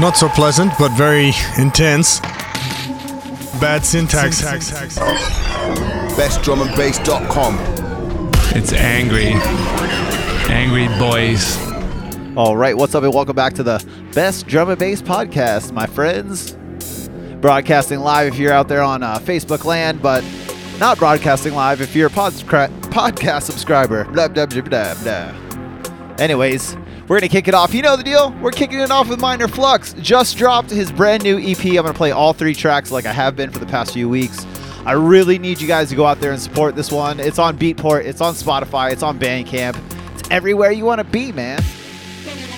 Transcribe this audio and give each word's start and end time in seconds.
Not 0.00 0.16
so 0.16 0.28
pleasant, 0.28 0.72
but 0.78 0.90
very 0.96 1.32
intense. 1.56 2.18
Bad 3.60 3.84
syntax. 3.84 4.42
BestDrumAndBass.com. 6.16 7.58
It's 8.56 8.72
angry. 8.72 9.32
Angry 10.52 10.88
boys. 10.98 11.56
All 12.36 12.56
right, 12.56 12.76
what's 12.76 12.96
up, 12.96 13.04
and 13.04 13.14
welcome 13.14 13.36
back 13.36 13.54
to 13.54 13.62
the 13.62 13.84
Best 14.12 14.48
Drum 14.48 14.68
and 14.68 14.78
Bass 14.78 15.00
Podcast, 15.00 15.70
my 15.72 15.86
friends. 15.86 16.56
Broadcasting 17.40 18.00
live 18.00 18.32
if 18.34 18.38
you're 18.40 18.52
out 18.52 18.66
there 18.66 18.82
on 18.82 19.04
uh, 19.04 19.20
Facebook 19.20 19.64
land, 19.64 20.02
but 20.02 20.24
not 20.80 20.98
broadcasting 20.98 21.54
live 21.54 21.80
if 21.80 21.94
you're 21.94 22.08
a 22.08 22.10
podscra- 22.10 22.68
podcast 22.90 23.42
subscriber. 23.42 24.04
Blah, 24.06 24.26
blah, 24.26 24.46
blah, 24.46 24.62
blah, 24.62 24.94
blah. 25.02 26.16
Anyways, 26.18 26.76
we're 27.04 27.20
going 27.20 27.28
to 27.28 27.28
kick 27.28 27.48
it 27.48 27.54
off. 27.54 27.74
You 27.74 27.82
know 27.82 27.96
the 27.96 28.02
deal. 28.02 28.32
We're 28.40 28.50
kicking 28.50 28.80
it 28.80 28.90
off 28.90 29.08
with 29.08 29.20
Minor 29.20 29.46
Flux. 29.46 29.92
Just 29.94 30.38
dropped 30.38 30.70
his 30.70 30.90
brand 30.90 31.22
new 31.22 31.38
EP. 31.38 31.64
I'm 31.64 31.74
going 31.74 31.86
to 31.86 31.94
play 31.94 32.12
all 32.12 32.32
three 32.32 32.54
tracks 32.54 32.90
like 32.90 33.04
I 33.04 33.12
have 33.12 33.36
been 33.36 33.50
for 33.50 33.58
the 33.58 33.66
past 33.66 33.92
few 33.92 34.08
weeks. 34.08 34.46
I 34.86 34.92
really 34.92 35.38
need 35.38 35.60
you 35.60 35.68
guys 35.68 35.88
to 35.90 35.96
go 35.96 36.06
out 36.06 36.20
there 36.20 36.32
and 36.32 36.40
support 36.40 36.76
this 36.76 36.92
one. 36.92 37.20
It's 37.20 37.38
on 37.38 37.56
Beatport, 37.58 38.04
it's 38.04 38.20
on 38.20 38.34
Spotify, 38.34 38.92
it's 38.92 39.02
on 39.02 39.18
Bandcamp. 39.18 39.78
It's 40.14 40.28
everywhere 40.30 40.72
you 40.72 40.84
want 40.84 40.98
to 40.98 41.04
be, 41.04 41.32
man. 41.32 41.62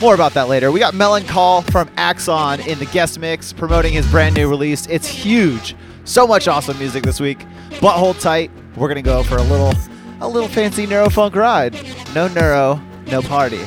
More 0.01 0.15
about 0.15 0.35
that 0.35 0.49
later. 0.49 0.71
We 0.71 0.81
got 0.81 0.95
Melanchol 0.95 1.71
from 1.71 1.89
Axon 1.97 2.61
in 2.61 2.79
the 2.79 2.87
guest 2.87 3.19
mix 3.19 3.53
promoting 3.53 3.93
his 3.93 4.07
brand 4.11 4.35
new 4.35 4.49
release. 4.49 4.87
It's 4.89 5.07
huge. 5.07 5.77
So 6.05 6.27
much 6.27 6.49
awesome 6.49 6.79
music 6.79 7.05
this 7.05 7.21
week. 7.21 7.45
But 7.81 7.93
hold 7.93 8.19
tight. 8.21 8.51
We're 8.77 8.89
gonna 8.89 9.03
go 9.03 9.23
for 9.23 9.37
a 9.37 9.43
little 9.43 9.73
a 10.21 10.29
little 10.29 10.49
fancy 10.49 10.87
neurofunk 10.87 11.35
ride. 11.35 11.75
No 12.15 12.29
neuro, 12.29 12.81
no 13.07 13.23
party. 13.23 13.65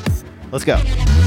Let's 0.52 0.66
go. 0.66 1.19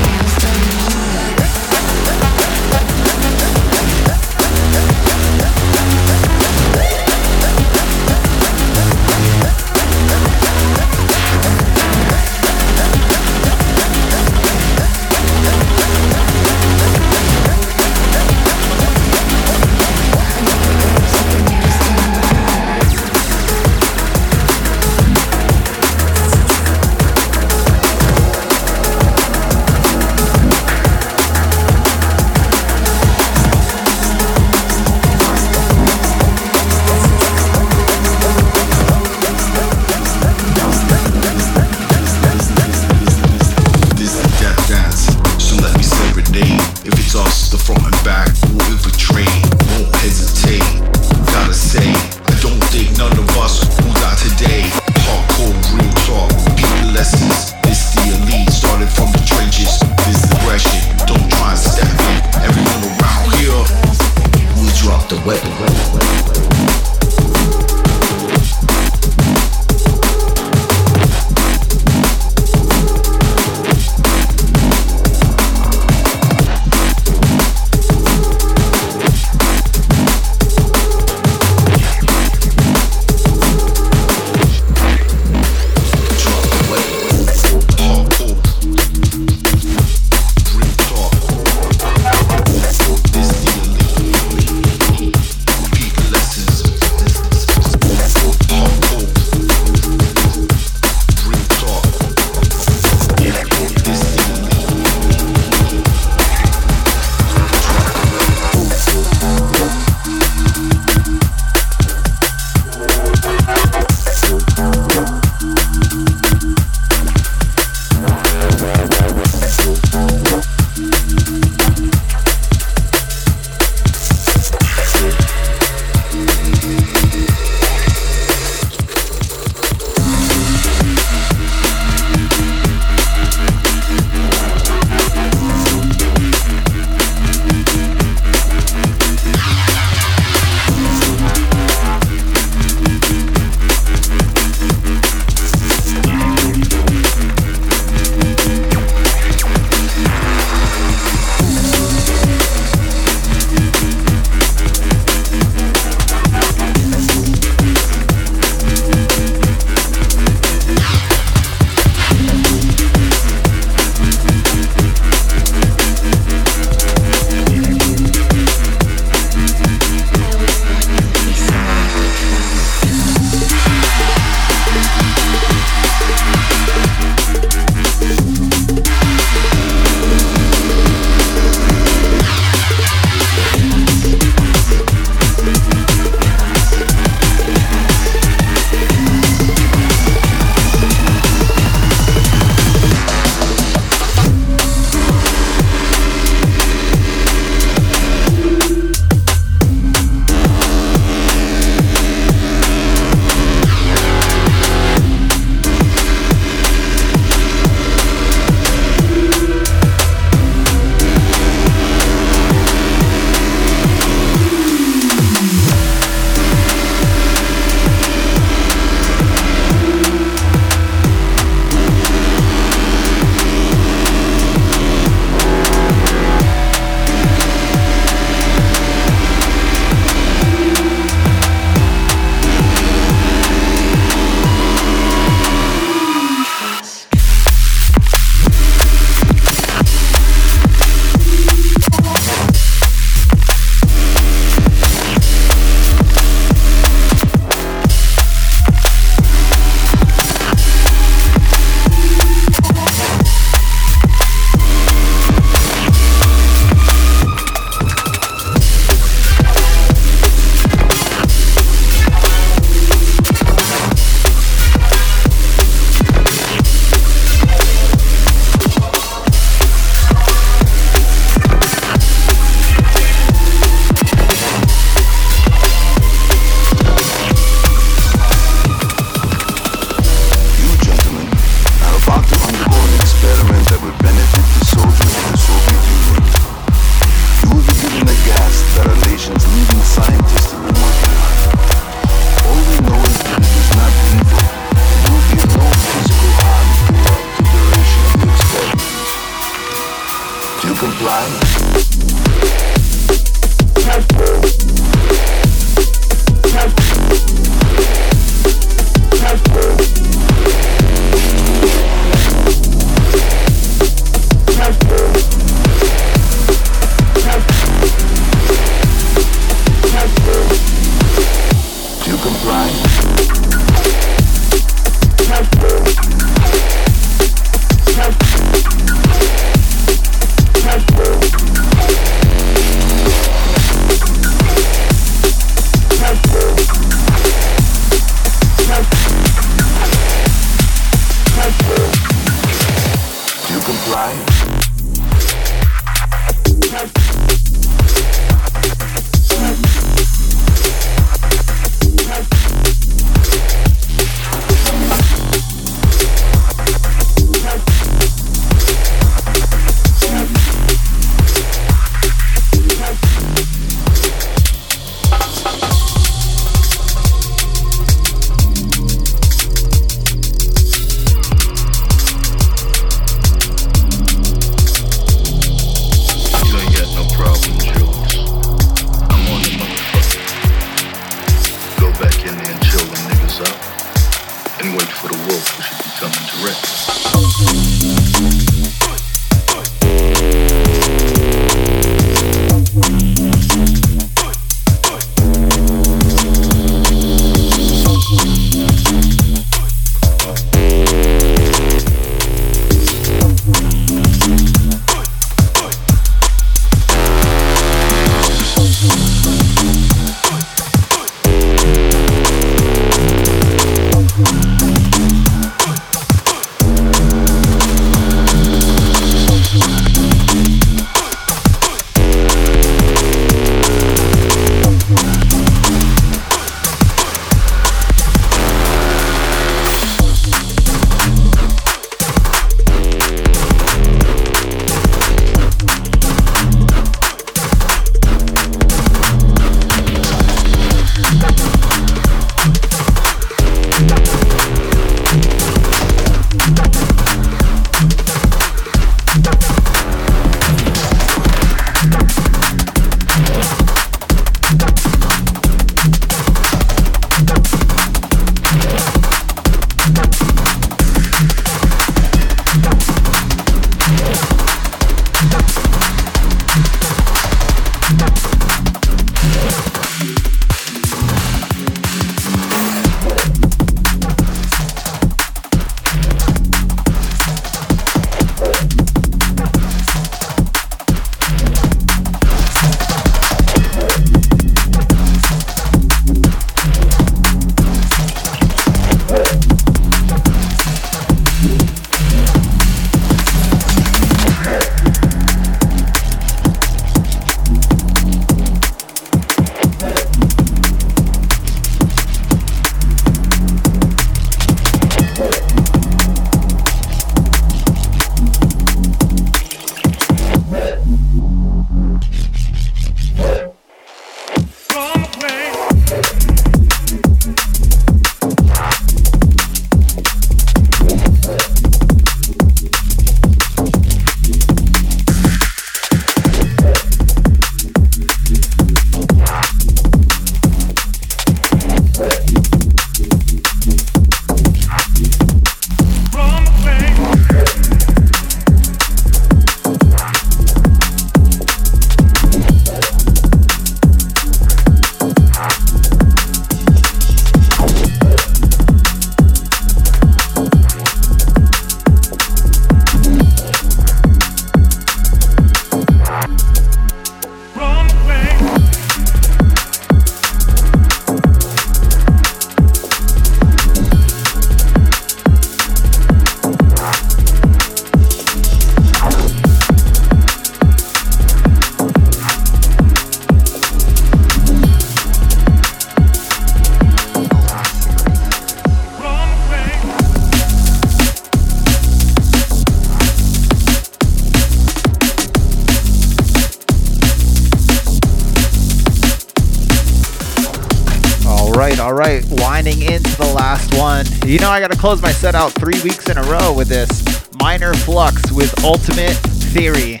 Close 594.80 595.02
my 595.02 595.12
set 595.12 595.34
out 595.34 595.52
three 595.52 595.78
weeks 595.82 596.08
in 596.08 596.16
a 596.16 596.22
row 596.22 596.54
with 596.54 596.66
this 596.66 597.30
minor 597.34 597.74
flux 597.74 598.32
with 598.32 598.64
Ultimate 598.64 599.12
Theory. 599.52 600.00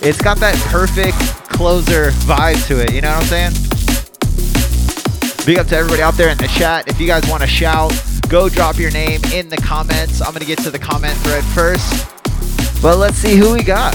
It's 0.00 0.22
got 0.22 0.38
that 0.38 0.54
perfect 0.68 1.18
closer 1.50 2.12
vibe 2.28 2.64
to 2.68 2.80
it. 2.80 2.92
You 2.92 3.00
know 3.00 3.10
what 3.10 3.32
I'm 3.32 3.50
saying? 3.50 3.52
Big 5.44 5.58
up 5.58 5.66
to 5.66 5.76
everybody 5.76 6.02
out 6.02 6.14
there 6.14 6.28
in 6.28 6.38
the 6.38 6.46
chat. 6.46 6.86
If 6.86 7.00
you 7.00 7.08
guys 7.08 7.28
want 7.28 7.42
to 7.42 7.48
shout, 7.48 7.92
go 8.28 8.48
drop 8.48 8.78
your 8.78 8.92
name 8.92 9.20
in 9.34 9.48
the 9.48 9.56
comments. 9.56 10.20
I'm 10.20 10.30
going 10.30 10.40
to 10.40 10.46
get 10.46 10.60
to 10.60 10.70
the 10.70 10.78
comment 10.78 11.16
thread 11.18 11.42
first. 11.42 12.06
But 12.80 12.98
let's 12.98 13.16
see 13.16 13.34
who 13.34 13.54
we 13.54 13.64
got. 13.64 13.92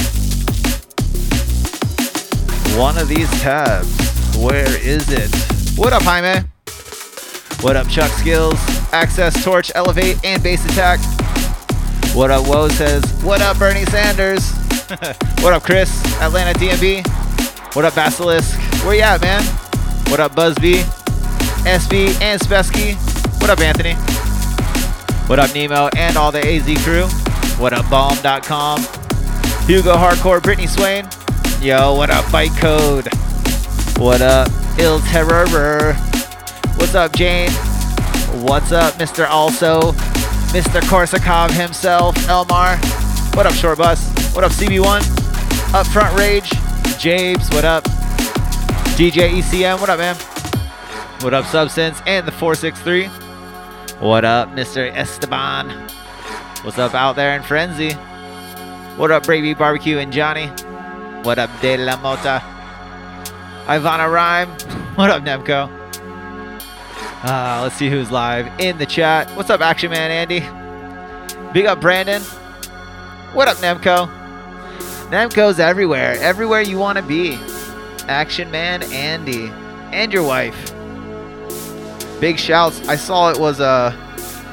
One 2.78 2.98
of 2.98 3.08
these 3.08 3.30
tabs. 3.40 3.88
Where 4.36 4.78
is 4.86 5.10
it? 5.10 5.34
What 5.78 5.94
up, 5.94 6.02
Jaime? 6.02 6.53
What 7.64 7.78
up, 7.78 7.88
Chuck 7.88 8.12
Skills? 8.12 8.60
Access, 8.92 9.42
Torch, 9.42 9.72
Elevate, 9.74 10.24
and 10.26 10.44
Base 10.44 10.66
Attack. 10.66 11.00
What 12.14 12.30
up, 12.30 12.46
Woe 12.46 12.68
says, 12.68 13.02
What 13.24 13.42
up, 13.42 13.58
Bernie 13.58 13.86
Sanders? 13.86 14.52
what 15.42 15.54
up, 15.54 15.64
Chris? 15.64 15.90
Atlanta 16.22 16.60
DMV. 16.60 17.08
What 17.74 17.86
up, 17.86 17.96
Basilisk? 17.96 18.60
Where 18.84 18.96
you 18.96 19.02
at, 19.02 19.22
man? 19.22 19.42
What 20.12 20.20
up, 20.20 20.34
Buzzbee? 20.34 20.84
SB 21.64 22.22
and 22.22 22.40
Spesky. 22.42 22.96
What 23.40 23.50
up, 23.50 23.60
Anthony? 23.62 23.94
What 25.28 25.40
up, 25.40 25.54
Nemo 25.56 25.88
and 25.96 26.18
all 26.18 26.34
the 26.34 26.46
AZ 26.46 26.66
crew? 26.84 27.08
What 27.62 27.72
up, 27.72 27.90
Bomb.com? 27.90 28.82
Hugo 29.68 29.96
Hardcore, 29.96 30.44
Brittany 30.44 30.68
Swain. 30.68 31.08
Yo, 31.62 31.96
what 31.96 32.10
up, 32.10 32.26
Bytecode? 32.26 33.08
What 33.98 34.22
up, 34.22 34.50
Il 34.78 35.00
Terror? 35.00 35.96
What's 36.78 36.96
up, 36.96 37.14
Jane? 37.14 37.50
What's 38.46 38.72
up, 38.72 38.94
Mr. 38.96 39.28
Also? 39.30 39.94
Mr. 40.54 40.82
Korsakov 40.82 41.52
himself, 41.52 42.16
Elmar. 42.28 42.78
What 43.36 43.46
up, 43.46 43.54
Short 43.54 43.78
Bus? 43.78 44.12
What 44.36 44.44
up, 44.44 44.52
CB1? 44.52 45.74
Up 45.74 45.88
Front 45.88 46.18
Rage. 46.18 46.50
Jabes, 47.00 47.52
what 47.54 47.66
up? 47.66 47.84
DJ 48.96 49.30
ECM, 49.40 49.80
what 49.80 49.90
up, 49.90 49.98
man? 50.00 50.16
What 51.22 51.34
up, 51.34 51.46
Substance? 51.46 52.02
And 52.06 52.28
the 52.28 52.32
463. 52.32 53.08
What 54.00 54.26
up, 54.26 54.50
Mr. 54.50 54.92
Esteban? 54.94 55.70
What's 56.64 56.78
up 56.78 56.94
out 56.94 57.16
there 57.16 57.36
in 57.36 57.44
Frenzy? 57.44 57.94
What 58.98 59.12
up, 59.12 59.24
Bravey 59.24 59.58
Barbecue 59.58 59.98
and 59.98 60.14
Johnny? 60.14 60.48
What 61.24 61.40
up, 61.40 61.50
De 61.62 61.78
La 61.78 61.96
Mota? 62.02 62.44
Ivana 63.66 64.12
Rhyme. 64.12 64.50
What 64.94 65.10
up, 65.10 65.24
Nemco? 65.24 65.83
Uh, 67.24 67.62
let's 67.64 67.76
see 67.76 67.90
who's 67.90 68.12
live 68.12 68.48
in 68.60 68.78
the 68.78 68.86
chat. 68.86 69.30
What's 69.38 69.50
up, 69.50 69.62
Action 69.62 69.90
Man 69.92 70.12
Andy? 70.12 70.42
Big 71.54 71.66
up 71.66 71.80
Brandon. 71.80 72.22
What 73.32 73.48
up, 73.48 73.56
Nemco? 73.58 74.10
Nemco's 75.10 75.58
everywhere, 75.58 76.18
everywhere 76.20 76.60
you 76.60 76.78
want 76.78 76.98
to 76.98 77.02
be. 77.02 77.38
Action 78.10 78.52
Man 78.52 78.84
Andy 78.92 79.50
and 79.94 80.12
your 80.12 80.24
wife. 80.24 80.74
Big 82.20 82.38
shouts. 82.38 82.86
I 82.90 82.98
saw 82.98 83.30
it 83.30 83.40
was 83.40 83.62
uh 83.62 83.92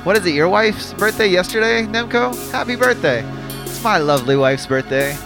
what 0.04 0.16
is 0.16 0.24
it, 0.24 0.34
your 0.34 0.48
wife's 0.48 0.94
birthday 0.94 1.26
yesterday, 1.26 1.82
Nemco? 1.86 2.52
Happy 2.52 2.76
birthday. 2.76 3.24
It's 3.62 3.82
my 3.82 3.98
lovely 3.98 4.36
wife's 4.36 4.66
birthday. 4.66 5.16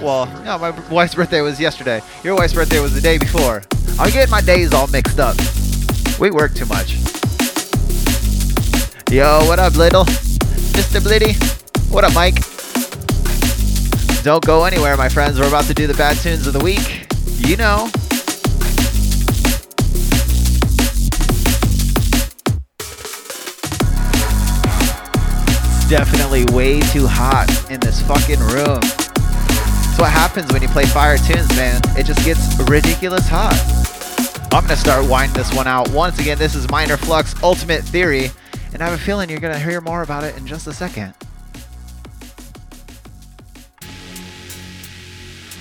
Well, 0.00 0.26
no, 0.44 0.56
my 0.56 0.70
wife's 0.88 1.16
birthday 1.16 1.40
was 1.40 1.58
yesterday. 1.58 2.00
Your 2.22 2.36
wife's 2.36 2.54
birthday 2.54 2.78
was 2.78 2.94
the 2.94 3.00
day 3.00 3.18
before. 3.18 3.62
I 3.98 4.08
get 4.10 4.30
my 4.30 4.40
days 4.40 4.72
all 4.72 4.86
mixed 4.86 5.18
up. 5.18 5.36
We 6.22 6.30
work 6.30 6.54
too 6.54 6.66
much. 6.66 6.98
Yo, 9.10 9.40
what 9.48 9.58
up, 9.58 9.74
Little? 9.74 10.04
Mr. 10.04 11.00
Blitty? 11.00 11.34
What 11.90 12.04
up, 12.04 12.14
Mike? 12.14 12.36
Don't 14.22 14.46
go 14.46 14.62
anywhere, 14.62 14.96
my 14.96 15.08
friends. 15.08 15.40
We're 15.40 15.48
about 15.48 15.64
to 15.64 15.74
do 15.74 15.88
the 15.88 15.94
bad 15.94 16.16
tunes 16.18 16.46
of 16.46 16.52
the 16.52 16.60
week. 16.60 17.08
You 17.38 17.56
know. 17.56 17.90
It's 25.74 25.90
definitely 25.90 26.44
way 26.54 26.82
too 26.92 27.08
hot 27.08 27.48
in 27.68 27.80
this 27.80 28.00
fucking 28.02 28.38
room. 28.38 28.78
That's 28.78 29.98
what 29.98 30.12
happens 30.12 30.52
when 30.52 30.62
you 30.62 30.68
play 30.68 30.84
fire 30.84 31.18
tunes, 31.18 31.48
man. 31.56 31.80
It 31.98 32.06
just 32.06 32.24
gets 32.24 32.56
ridiculous 32.70 33.26
hot. 33.26 33.58
I'm 34.52 34.60
gonna 34.64 34.76
start 34.76 35.08
winding 35.08 35.34
this 35.34 35.50
one 35.54 35.66
out. 35.66 35.88
Once 35.92 36.18
again, 36.18 36.36
this 36.36 36.54
is 36.54 36.70
Minor 36.70 36.98
Flux 36.98 37.34
Ultimate 37.42 37.82
Theory, 37.84 38.30
and 38.74 38.82
I 38.82 38.90
have 38.90 39.00
a 39.00 39.02
feeling 39.02 39.30
you're 39.30 39.40
gonna 39.40 39.58
hear 39.58 39.80
more 39.80 40.02
about 40.02 40.24
it 40.24 40.36
in 40.36 40.46
just 40.46 40.66
a 40.66 40.74
second. 40.74 41.14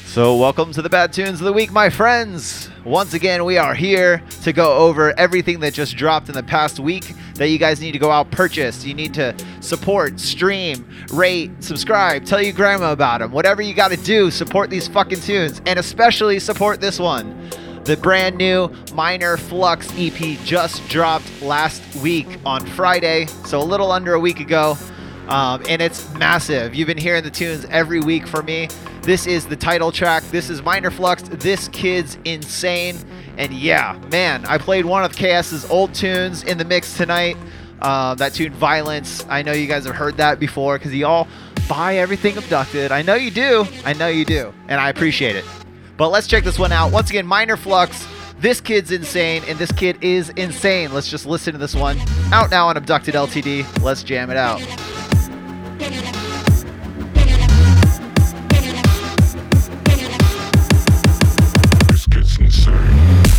So, 0.07 0.35
welcome 0.35 0.73
to 0.73 0.81
the 0.81 0.89
Bad 0.89 1.13
Tunes 1.13 1.39
of 1.39 1.45
the 1.45 1.53
Week, 1.53 1.71
my 1.71 1.89
friends. 1.89 2.69
Once 2.83 3.13
again, 3.13 3.45
we 3.45 3.57
are 3.57 3.73
here 3.73 4.21
to 4.41 4.51
go 4.51 4.73
over 4.73 5.17
everything 5.17 5.61
that 5.61 5.73
just 5.73 5.95
dropped 5.95 6.27
in 6.27 6.35
the 6.35 6.43
past 6.43 6.77
week 6.77 7.13
that 7.35 7.47
you 7.47 7.57
guys 7.57 7.79
need 7.79 7.93
to 7.93 7.99
go 7.99 8.11
out 8.11 8.29
purchase. 8.29 8.83
You 8.83 8.93
need 8.93 9.13
to 9.13 9.33
support, 9.61 10.19
stream, 10.19 10.85
rate, 11.13 11.49
subscribe, 11.63 12.25
tell 12.25 12.41
your 12.41 12.51
grandma 12.51 12.91
about 12.91 13.21
them. 13.21 13.31
Whatever 13.31 13.61
you 13.61 13.73
got 13.73 13.91
to 13.91 13.97
do, 13.97 14.29
support 14.29 14.69
these 14.69 14.89
fucking 14.89 15.21
tunes, 15.21 15.61
and 15.65 15.79
especially 15.79 16.39
support 16.39 16.81
this 16.81 16.99
one. 16.99 17.49
The 17.83 17.97
brand 17.97 18.37
new 18.37 18.71
Minor 18.93 19.37
Flux 19.37 19.91
EP 19.97 20.37
just 20.43 20.87
dropped 20.87 21.41
last 21.41 21.81
week 21.95 22.27
on 22.45 22.63
Friday, 22.63 23.25
so 23.45 23.59
a 23.59 23.63
little 23.63 23.91
under 23.91 24.13
a 24.13 24.19
week 24.19 24.39
ago. 24.39 24.77
Um, 25.27 25.63
and 25.67 25.81
it's 25.81 26.13
massive. 26.15 26.75
You've 26.75 26.87
been 26.87 26.97
hearing 26.97 27.23
the 27.23 27.31
tunes 27.31 27.65
every 27.65 27.99
week 27.99 28.27
for 28.27 28.43
me. 28.43 28.67
This 29.01 29.25
is 29.25 29.47
the 29.47 29.55
title 29.55 29.91
track. 29.91 30.21
This 30.25 30.51
is 30.51 30.61
Minor 30.61 30.91
Flux. 30.91 31.23
This 31.23 31.69
kid's 31.69 32.19
insane. 32.23 32.97
And 33.37 33.51
yeah, 33.51 33.99
man, 34.11 34.45
I 34.45 34.59
played 34.59 34.85
one 34.85 35.03
of 35.03 35.13
KS's 35.13 35.67
old 35.71 35.95
tunes 35.95 36.43
in 36.43 36.59
the 36.59 36.65
mix 36.65 36.95
tonight. 36.95 37.35
Uh, 37.81 38.13
that 38.15 38.33
tune, 38.35 38.53
Violence. 38.53 39.25
I 39.27 39.41
know 39.41 39.53
you 39.53 39.65
guys 39.65 39.85
have 39.85 39.95
heard 39.95 40.17
that 40.17 40.39
before 40.39 40.77
because 40.77 40.93
you 40.93 41.07
all 41.07 41.27
buy 41.67 41.95
everything 41.95 42.37
abducted. 42.37 42.91
I 42.91 43.01
know 43.01 43.15
you 43.15 43.31
do. 43.31 43.65
I 43.85 43.93
know 43.93 44.07
you 44.07 44.23
do. 44.23 44.53
And 44.67 44.79
I 44.79 44.89
appreciate 44.89 45.35
it. 45.35 45.45
But 46.01 46.09
let's 46.09 46.25
check 46.25 46.43
this 46.43 46.57
one 46.57 46.71
out. 46.71 46.91
Once 46.91 47.11
again, 47.11 47.27
Minor 47.27 47.55
Flux. 47.55 48.07
This 48.39 48.59
kid's 48.59 48.91
insane, 48.91 49.43
and 49.47 49.59
this 49.59 49.71
kid 49.71 49.99
is 50.01 50.29
insane. 50.29 50.91
Let's 50.95 51.11
just 51.11 51.27
listen 51.27 51.53
to 51.53 51.59
this 51.59 51.75
one. 51.75 51.99
Out 52.31 52.49
now 52.49 52.69
on 52.69 52.75
Abducted 52.75 53.13
LTD. 53.13 53.83
Let's 53.83 54.01
jam 54.01 54.31
it 54.31 54.35
out. 54.35 54.57
This 61.87 62.07
gets 62.07 62.35
insane. 62.39 63.30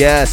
Yes. 0.00 0.32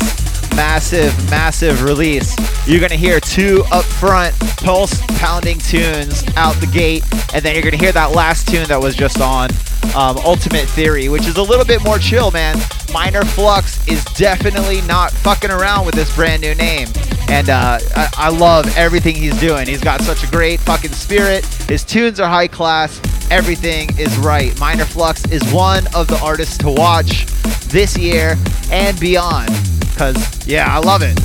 Massive, 0.56 1.14
massive 1.30 1.84
release. 1.84 2.34
You're 2.66 2.80
going 2.80 2.90
to 2.90 2.96
hear 2.96 3.20
two 3.20 3.64
upfront 3.64 4.32
pulse 4.64 4.98
pounding 5.20 5.58
tunes 5.60 6.24
out 6.38 6.56
the 6.62 6.68
gate, 6.68 7.04
and 7.34 7.44
then 7.44 7.54
you're 7.54 7.62
going 7.62 7.78
to 7.78 7.78
hear 7.78 7.92
that 7.92 8.14
last 8.14 8.48
tune 8.48 8.66
that 8.70 8.80
was 8.80 8.96
just 8.96 9.20
on 9.20 9.50
um, 9.94 10.18
Ultimate 10.20 10.70
Theory, 10.70 11.10
which 11.10 11.28
is 11.28 11.36
a 11.36 11.44
little 11.44 11.66
bit 11.66 11.84
more 11.84 12.00
chill, 12.00 12.32
man. 12.32 12.56
Minor 12.94 13.26
Flux 13.26 13.86
is 13.90 14.06
definitely 14.16 14.80
not 14.84 15.12
fucking 15.12 15.52
around 15.52 15.86
with 15.86 15.96
this 15.96 16.16
brand 16.16 16.44
new 16.44 16.56
name. 16.56 16.88
And 17.30 17.50
uh, 17.50 17.80
I, 17.96 18.10
I 18.18 18.30
love 18.30 18.76
everything 18.78 19.16
he's 19.16 19.40
doing. 19.40 19.68
He's 19.68 19.82
got 19.82 20.02
such 20.02 20.24
a 20.24 20.28
great 20.28 20.60
fucking 20.62 20.94
spirit. 20.94 21.46
His 21.68 21.84
tunes 21.84 22.20
are 22.20 22.30
high 22.30 22.48
class. 22.48 23.02
Everything 23.30 23.90
is 24.00 24.18
right. 24.18 24.58
Minor 24.60 24.86
Flux 24.86 25.26
is 25.26 25.44
one 25.52 25.86
of 25.94 26.08
the 26.08 26.20
artists 26.24 26.58
to 26.60 26.72
watch 26.72 27.26
this 27.68 27.98
year 27.98 28.38
and 28.72 29.00
beyond. 29.00 29.50
Because, 29.80 30.48
yeah, 30.48 30.74
I 30.74 30.80
love 30.80 31.02
it. 31.04 31.20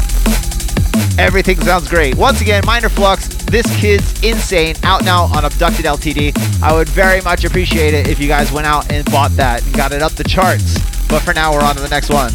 Everything 1.19 1.61
sounds 1.61 1.89
great. 1.89 2.17
Once 2.17 2.41
again, 2.41 2.63
Minor 2.67 2.89
Flux, 2.89 3.29
this 3.45 3.67
kid's 3.79 4.23
insane. 4.25 4.75
Out 4.83 5.05
now 5.05 5.25
on 5.25 5.45
Abducted 5.45 5.85
LTD. 5.85 6.63
I 6.63 6.73
would 6.73 6.89
very 6.89 7.21
much 7.21 7.45
appreciate 7.45 7.95
it 7.95 8.09
if 8.09 8.19
you 8.19 8.29
guys 8.29 8.51
went 8.51 8.67
out 8.67 8.91
and 8.91 9.05
bought 9.11 9.31
that 9.33 9.65
and 9.65 9.75
got 9.75 9.93
it 9.93 10.03
up 10.03 10.13
the 10.13 10.25
charts. 10.25 10.79
But 11.09 11.21
for 11.21 11.35
now, 11.35 11.53
we're 11.53 11.61
on 11.61 11.77
to 11.77 11.83
the 11.83 11.89
next 11.89 12.09
one. 12.09 12.33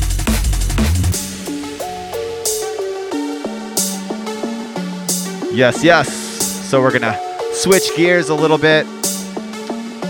Yes, 5.58 5.84
yes. 5.84 6.08
So 6.70 6.84
we're 6.84 6.92
gonna 6.92 7.20
switch 7.52 7.96
gears 7.96 8.30
a 8.30 8.36
little 8.36 8.60
bit. 8.60 8.86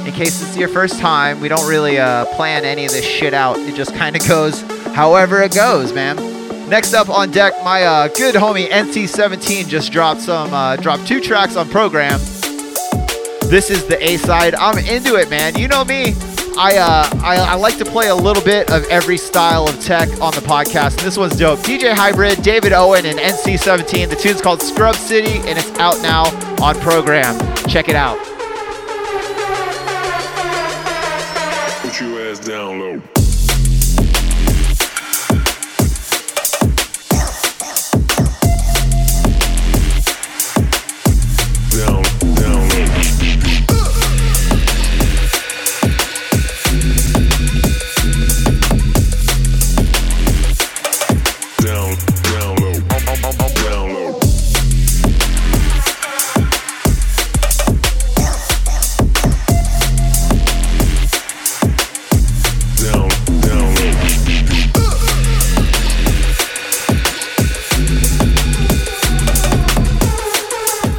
In 0.05 0.11
case 0.11 0.41
it's 0.41 0.57
your 0.57 0.67
first 0.67 0.99
time, 0.99 1.39
we 1.39 1.47
don't 1.47 1.65
really 1.69 1.97
uh, 1.97 2.25
plan 2.35 2.65
any 2.65 2.85
of 2.85 2.91
this 2.91 3.05
shit 3.05 3.33
out. 3.33 3.57
It 3.57 3.73
just 3.73 3.95
kind 3.95 4.17
of 4.17 4.27
goes 4.27 4.59
however 4.93 5.41
it 5.41 5.55
goes, 5.55 5.93
man. 5.93 6.17
Next 6.67 6.93
up 6.93 7.07
on 7.07 7.31
deck, 7.31 7.53
my 7.63 7.83
uh, 7.83 8.07
good 8.09 8.35
homie 8.35 8.67
NC17 8.67 9.69
just 9.69 9.93
dropped 9.93 10.19
some, 10.19 10.53
uh, 10.53 10.75
dropped 10.75 11.07
two 11.07 11.21
tracks 11.21 11.55
on 11.55 11.69
program. 11.69 12.19
This 13.49 13.69
is 13.69 13.85
the 13.85 13.97
A 14.01 14.17
side. 14.17 14.53
I'm 14.53 14.77
into 14.79 15.15
it, 15.15 15.29
man. 15.29 15.57
You 15.57 15.69
know 15.69 15.85
me. 15.85 16.13
I, 16.59 16.77
uh, 16.77 17.09
I 17.23 17.35
I 17.37 17.53
like 17.53 17.77
to 17.77 17.85
play 17.85 18.07
a 18.07 18.15
little 18.15 18.43
bit 18.43 18.71
of 18.71 18.83
every 18.85 19.17
style 19.17 19.67
of 19.67 19.79
tech 19.79 20.09
on 20.19 20.33
the 20.33 20.41
podcast. 20.41 20.99
This 21.03 21.15
one's 21.15 21.35
dope. 21.35 21.59
DJ 21.59 21.93
Hybrid, 21.93 22.41
David 22.41 22.73
Owen, 22.73 23.05
and 23.05 23.19
NC17. 23.19 24.09
The 24.09 24.15
tune's 24.15 24.41
called 24.41 24.63
Scrub 24.63 24.95
City, 24.95 25.37
and 25.47 25.59
it's 25.59 25.69
out 25.77 26.01
now 26.01 26.23
on 26.63 26.73
program. 26.79 27.37
Check 27.67 27.89
it 27.89 27.95
out. 27.95 28.17
Put 31.83 32.01
your 32.01 32.27
ass 32.27 32.39
down 32.39 32.79
low. 32.79 33.16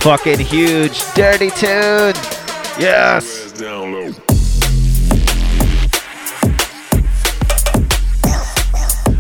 Fucking 0.09 0.39
huge, 0.39 1.03
dirty 1.13 1.51
tune. 1.51 2.15
Yes. 2.81 3.53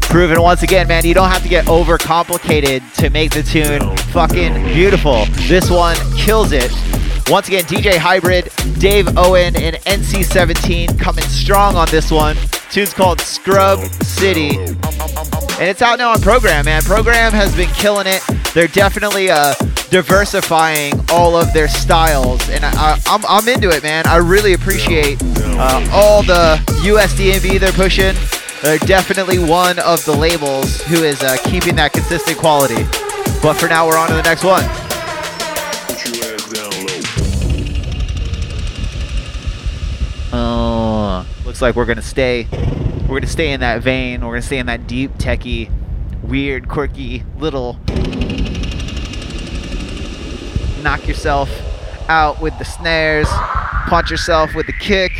Proven 0.08 0.40
once 0.40 0.62
again, 0.62 0.88
man, 0.88 1.04
you 1.04 1.12
don't 1.12 1.28
have 1.28 1.42
to 1.42 1.48
get 1.50 1.66
overcomplicated 1.66 2.90
to 2.94 3.10
make 3.10 3.32
the 3.32 3.42
tune 3.42 3.94
fucking 4.14 4.64
beautiful. 4.72 5.26
This 5.46 5.68
one 5.68 5.94
kills 6.16 6.52
it. 6.52 6.72
Once 7.28 7.48
again, 7.48 7.64
DJ 7.64 7.98
Hybrid, 7.98 8.50
Dave 8.78 9.14
Owen, 9.18 9.56
and 9.56 9.76
NC17 9.76 10.98
coming 10.98 11.24
strong 11.24 11.76
on 11.76 11.86
this 11.90 12.10
one. 12.10 12.34
Tune's 12.70 12.94
called 12.94 13.20
Scrub 13.20 13.78
City. 14.02 14.56
And 14.56 15.68
it's 15.68 15.82
out 15.82 15.98
now 15.98 16.12
on 16.12 16.22
Program, 16.22 16.64
man. 16.64 16.80
Program 16.80 17.32
has 17.32 17.54
been 17.54 17.68
killing 17.74 18.06
it. 18.06 18.22
They're 18.54 18.68
definitely 18.68 19.28
uh, 19.28 19.52
diversifying 19.90 20.94
all 21.10 21.36
of 21.36 21.52
their 21.52 21.68
styles. 21.68 22.48
And 22.50 22.64
I, 22.64 22.70
I, 22.72 23.00
I'm, 23.06 23.24
I'm 23.26 23.48
into 23.48 23.70
it, 23.70 23.82
man. 23.82 24.06
I 24.06 24.16
really 24.16 24.52
appreciate 24.52 25.18
uh, 25.22 25.88
all 25.92 26.22
the 26.22 26.62
USDMV 26.82 27.58
they're 27.60 27.72
pushing. 27.72 28.14
They're 28.62 28.78
definitely 28.78 29.38
one 29.38 29.78
of 29.78 30.04
the 30.04 30.14
labels 30.16 30.80
who 30.82 31.04
is 31.04 31.22
uh, 31.22 31.36
keeping 31.44 31.76
that 31.76 31.92
consistent 31.92 32.38
quality. 32.38 32.82
But 33.40 33.54
for 33.54 33.68
now, 33.68 33.86
we're 33.86 33.96
on 33.96 34.08
to 34.08 34.14
the 34.14 34.22
next 34.22 34.44
one. 34.44 34.64
Oh, 40.30 41.26
looks 41.46 41.62
like 41.62 41.76
we're 41.76 41.86
gonna 41.86 42.02
stay. 42.02 42.48
We're 43.08 43.20
gonna 43.20 43.26
stay 43.26 43.52
in 43.52 43.60
that 43.60 43.82
vein. 43.82 44.20
We're 44.20 44.32
gonna 44.32 44.42
stay 44.42 44.58
in 44.58 44.66
that 44.66 44.86
deep, 44.86 45.12
techie, 45.14 45.70
weird, 46.22 46.68
quirky, 46.68 47.22
little. 47.38 47.78
Knock 50.82 51.06
yourself 51.06 51.50
out 52.08 52.40
with 52.40 52.56
the 52.58 52.64
snares. 52.64 53.28
Punch 53.88 54.10
yourself 54.10 54.54
with 54.54 54.66
the 54.66 54.72
kick. 54.72 55.12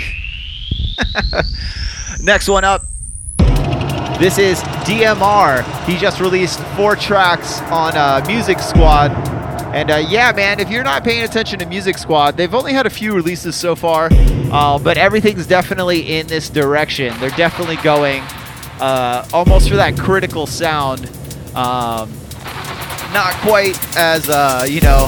Next 2.20 2.48
one 2.48 2.64
up. 2.64 2.82
This 4.18 4.38
is 4.38 4.61
DMR. 4.84 5.62
He 5.86 5.96
just 5.96 6.20
released 6.20 6.61
four 6.76 6.96
tracks 6.96 7.61
on 7.62 7.96
uh, 7.96 8.24
Music 8.26 8.59
Squad. 8.59 9.12
And 9.72 9.90
uh, 9.90 9.96
yeah, 9.96 10.32
man, 10.32 10.59
if 10.59 10.70
you're 10.70 10.82
not 10.82 11.04
paying 11.04 11.22
attention 11.22 11.59
to 11.61 11.66
Music 11.66 11.98
Squad, 11.98 12.36
they've 12.36 12.52
only 12.54 12.72
had 12.72 12.86
a 12.86 12.90
few 12.90 13.12
releases 13.14 13.54
so 13.54 13.76
far, 13.76 14.09
uh, 14.11 14.78
but 14.78 14.96
everything's 14.96 15.46
definitely 15.46 16.18
in 16.18 16.26
this 16.26 16.48
direction. 16.50 17.16
They're 17.20 17.30
definitely 17.30 17.76
going 17.76 18.22
uh, 18.80 19.24
almost 19.32 19.68
for 19.68 19.76
that 19.76 19.96
critical 19.96 20.46
sound. 20.46 21.06
Um, 21.54 22.11
not 23.12 23.34
quite 23.42 23.78
as, 23.96 24.28
uh, 24.28 24.66
you 24.68 24.80
know, 24.80 25.06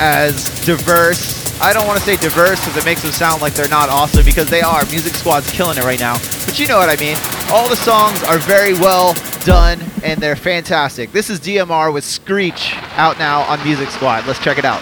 as 0.00 0.44
diverse. 0.64 1.44
I 1.60 1.72
don't 1.72 1.86
want 1.86 1.98
to 1.98 2.04
say 2.04 2.16
diverse 2.16 2.60
because 2.60 2.76
it 2.76 2.84
makes 2.84 3.02
them 3.02 3.12
sound 3.12 3.40
like 3.40 3.54
they're 3.54 3.68
not 3.68 3.88
awesome 3.88 4.24
because 4.24 4.48
they 4.48 4.62
are. 4.62 4.84
Music 4.86 5.14
Squad's 5.14 5.50
killing 5.50 5.78
it 5.78 5.84
right 5.84 6.00
now. 6.00 6.14
But 6.44 6.58
you 6.58 6.66
know 6.66 6.78
what 6.78 6.88
I 6.88 6.96
mean. 7.00 7.16
All 7.50 7.68
the 7.68 7.76
songs 7.76 8.22
are 8.24 8.38
very 8.38 8.74
well 8.74 9.14
done 9.44 9.80
and 10.02 10.20
they're 10.20 10.36
fantastic. 10.36 11.12
This 11.12 11.30
is 11.30 11.40
DMR 11.40 11.92
with 11.92 12.04
Screech 12.04 12.74
out 12.96 13.18
now 13.18 13.42
on 13.42 13.62
Music 13.64 13.88
Squad. 13.90 14.26
Let's 14.26 14.40
check 14.40 14.58
it 14.58 14.64
out. 14.64 14.80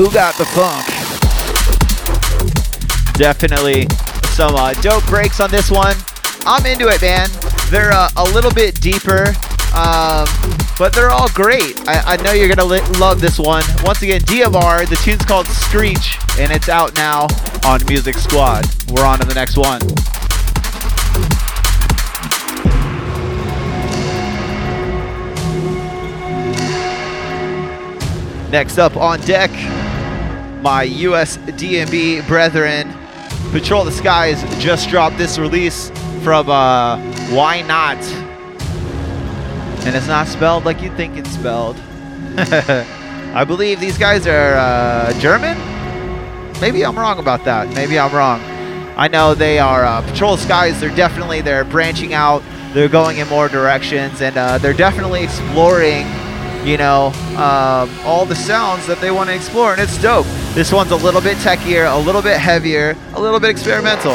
Who 0.00 0.10
got 0.10 0.34
the 0.38 0.46
funk? 0.46 0.86
Definitely 3.18 3.86
some 4.30 4.54
uh, 4.54 4.72
dope 4.80 5.04
breaks 5.04 5.40
on 5.40 5.50
this 5.50 5.70
one. 5.70 5.94
I'm 6.46 6.64
into 6.64 6.88
it, 6.88 7.02
man. 7.02 7.28
They're 7.68 7.92
uh, 7.92 8.08
a 8.16 8.24
little 8.24 8.50
bit 8.50 8.80
deeper, 8.80 9.34
um, 9.76 10.26
but 10.78 10.94
they're 10.94 11.10
all 11.10 11.28
great. 11.34 11.86
I, 11.86 12.14
I 12.14 12.16
know 12.22 12.32
you're 12.32 12.48
gonna 12.48 12.64
love 12.98 13.20
this 13.20 13.38
one. 13.38 13.62
Once 13.82 14.00
again, 14.00 14.22
DMR. 14.22 14.88
The 14.88 14.96
tune's 14.96 15.22
called 15.26 15.46
Screech, 15.46 16.16
and 16.38 16.50
it's 16.50 16.70
out 16.70 16.94
now 16.94 17.26
on 17.66 17.84
Music 17.84 18.14
Squad. 18.14 18.64
We're 18.90 19.04
on 19.04 19.18
to 19.18 19.26
the 19.26 19.34
next 19.34 19.58
one. 19.58 19.82
Next 28.50 28.78
up 28.78 28.96
on 28.96 29.20
deck, 29.20 29.50
my 30.62 30.82
US 30.82 31.36
DnB 31.38 32.26
brethren, 32.26 32.92
Patrol 33.52 33.84
the 33.84 33.92
Skies 33.92 34.42
just 34.62 34.88
dropped 34.88 35.18
this 35.18 35.38
release 35.38 35.90
from 36.22 36.48
uh, 36.48 36.98
Why 37.30 37.62
Not? 37.62 37.98
And 39.86 39.96
it's 39.96 40.06
not 40.06 40.28
spelled 40.28 40.64
like 40.64 40.82
you 40.82 40.94
think 40.96 41.16
it's 41.16 41.30
spelled. 41.30 41.76
I 42.36 43.44
believe 43.44 43.80
these 43.80 43.96
guys 43.96 44.26
are 44.26 44.54
uh, 44.54 45.18
German? 45.20 45.58
Maybe 46.60 46.84
I'm 46.84 46.98
wrong 46.98 47.18
about 47.18 47.44
that. 47.44 47.72
Maybe 47.74 47.98
I'm 47.98 48.14
wrong. 48.14 48.40
I 48.96 49.08
know 49.08 49.34
they 49.34 49.58
are 49.58 49.84
uh, 49.84 50.02
Patrol 50.02 50.36
the 50.36 50.42
Skies. 50.42 50.80
They're 50.80 50.94
definitely 50.94 51.40
they're 51.40 51.64
branching 51.64 52.12
out. 52.12 52.42
They're 52.72 52.88
going 52.88 53.18
in 53.18 53.28
more 53.28 53.48
directions, 53.48 54.20
and 54.20 54.36
uh, 54.36 54.58
they're 54.58 54.74
definitely 54.74 55.24
exploring 55.24 56.06
you 56.64 56.76
know, 56.76 57.06
um, 57.36 57.90
all 58.04 58.26
the 58.26 58.34
sounds 58.34 58.86
that 58.86 59.00
they 59.00 59.10
want 59.10 59.30
to 59.30 59.34
explore, 59.34 59.72
and 59.72 59.80
it's 59.80 60.00
dope. 60.02 60.26
This 60.54 60.72
one's 60.72 60.90
a 60.90 60.96
little 60.96 61.20
bit 61.20 61.36
techier, 61.38 61.92
a 61.92 61.98
little 61.98 62.22
bit 62.22 62.36
heavier, 62.38 62.96
a 63.14 63.20
little 63.20 63.38
bit 63.38 63.50
experimental. 63.50 64.12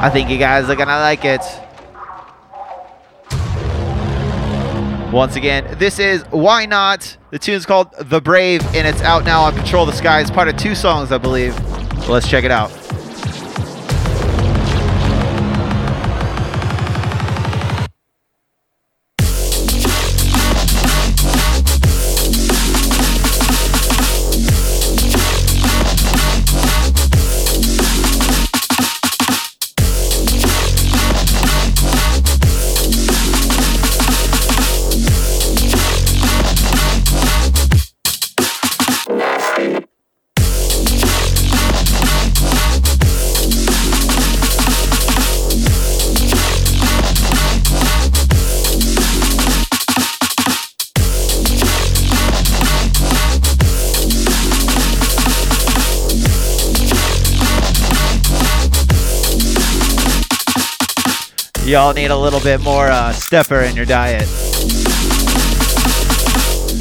I 0.00 0.10
think 0.10 0.30
you 0.30 0.38
guys 0.38 0.68
are 0.70 0.74
gonna 0.74 0.98
like 1.00 1.24
it. 1.24 1.42
Once 5.12 5.36
again, 5.36 5.76
this 5.78 5.98
is 5.98 6.24
Why 6.30 6.66
Not? 6.66 7.16
The 7.30 7.38
tune's 7.38 7.66
called 7.66 7.94
The 8.00 8.20
Brave, 8.20 8.62
and 8.74 8.86
it's 8.88 9.02
out 9.02 9.24
now 9.24 9.42
on 9.42 9.54
Patrol 9.54 9.86
the 9.86 9.92
Skies, 9.92 10.30
part 10.30 10.48
of 10.48 10.56
two 10.56 10.74
songs, 10.74 11.12
I 11.12 11.18
believe. 11.18 11.54
Let's 12.08 12.28
check 12.28 12.44
it 12.44 12.50
out. 12.50 12.83
y'all 61.74 61.92
need 61.92 62.12
a 62.12 62.16
little 62.16 62.38
bit 62.38 62.60
more 62.60 62.86
uh, 62.86 63.10
stepper 63.10 63.62
in 63.62 63.74
your 63.74 63.84
diet. 63.84 64.22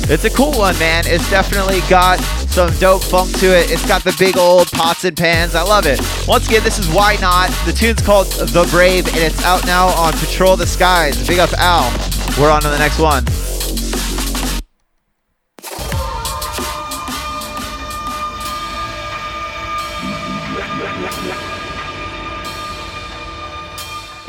It's 0.08 0.24
a 0.24 0.30
cool 0.30 0.52
one, 0.52 0.78
man. 0.78 1.06
It's 1.08 1.28
definitely 1.32 1.80
got 1.90 2.20
some 2.20 2.72
dope 2.78 3.02
funk 3.02 3.36
to 3.40 3.48
it. 3.48 3.72
It's 3.72 3.88
got 3.88 4.04
the 4.04 4.16
big 4.20 4.38
old 4.38 4.68
pots 4.72 5.04
and 5.04 5.18
pans. 5.18 5.56
I 5.56 5.64
love 5.64 5.88
it. 5.88 6.00
Once 6.28 6.48
again, 6.48 6.62
this 6.64 6.78
is 6.78 6.88
Why 6.94 7.18
Not. 7.20 7.50
The 7.66 7.72
tune's 7.72 8.04
called 8.04 8.28
The 8.28 8.68
Brave, 8.70 9.08
and 9.08 9.18
it's 9.18 9.44
out 9.44 9.66
now 9.66 9.88
on 9.88 10.14
Patrol 10.14 10.56
the 10.56 10.68
Skies. 10.68 11.28
Big 11.28 11.40
up 11.40 11.52
Al. 11.54 11.90
We're 12.40 12.52
on 12.52 12.62
to 12.62 12.70
the 12.70 12.78
next 12.78 13.00
one. 13.00 13.26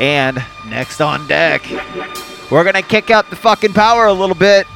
And 0.01 0.43
next 0.67 1.01
on 1.01 1.27
deck, 1.27 1.63
we're 2.51 2.65
gonna 2.65 2.83
kick 2.83 3.11
up 3.11 3.29
the 3.31 3.37
fucking 3.37 3.73
power 3.73 4.07
a 4.07 4.13
little 4.13 4.35
bit, 4.35 4.67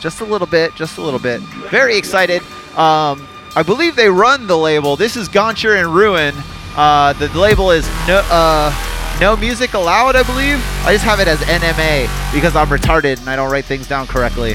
just 0.00 0.20
a 0.20 0.24
little 0.24 0.46
bit, 0.46 0.74
just 0.74 0.98
a 0.98 1.02
little 1.02 1.20
bit. 1.20 1.40
Very 1.70 1.96
excited. 1.96 2.42
Um, 2.76 3.26
I 3.56 3.62
believe 3.64 3.94
they 3.96 4.08
run 4.08 4.46
the 4.46 4.58
label. 4.58 4.96
This 4.96 5.16
is 5.16 5.28
Gancher 5.28 5.78
and 5.78 5.94
Ruin. 5.94 6.34
Uh, 6.76 7.12
the 7.14 7.28
label 7.38 7.70
is 7.70 7.86
no, 8.08 8.18
uh, 8.30 8.72
no 9.20 9.36
music 9.36 9.74
allowed, 9.74 10.16
I 10.16 10.24
believe. 10.24 10.62
I 10.84 10.92
just 10.92 11.04
have 11.04 11.20
it 11.20 11.28
as 11.28 11.38
NMA 11.40 12.34
because 12.34 12.56
I'm 12.56 12.66
retarded 12.66 13.20
and 13.20 13.30
I 13.30 13.36
don't 13.36 13.50
write 13.50 13.64
things 13.64 13.86
down 13.86 14.06
correctly. 14.08 14.54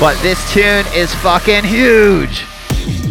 But 0.00 0.18
this 0.22 0.40
tune 0.52 0.86
is 0.94 1.14
fucking 1.16 1.64
huge. 1.64 2.44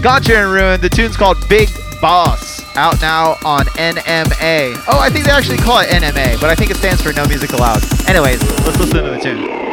Gancher 0.01 0.43
and 0.43 0.51
Ruin. 0.51 0.81
The 0.81 0.89
tune's 0.89 1.15
called 1.15 1.37
Big 1.47 1.69
Boss. 2.01 2.56
Out 2.77 3.01
now 3.01 3.39
on 3.43 3.65
NMA. 3.65 4.79
Oh, 4.87 4.99
I 4.99 5.09
think 5.09 5.25
they 5.25 5.31
actually 5.31 5.57
call 5.57 5.79
it 5.79 5.87
NMA, 5.87 6.39
but 6.39 6.51
I 6.51 6.55
think 6.55 6.69
it 6.69 6.77
stands 6.77 7.01
for 7.01 7.11
No 7.11 7.25
Music 7.25 7.51
Allowed. 7.53 7.81
Anyways, 8.07 8.39
let's 8.65 8.77
listen 8.77 8.95
to 8.97 9.01
the 9.01 9.17
tune. 9.17 9.66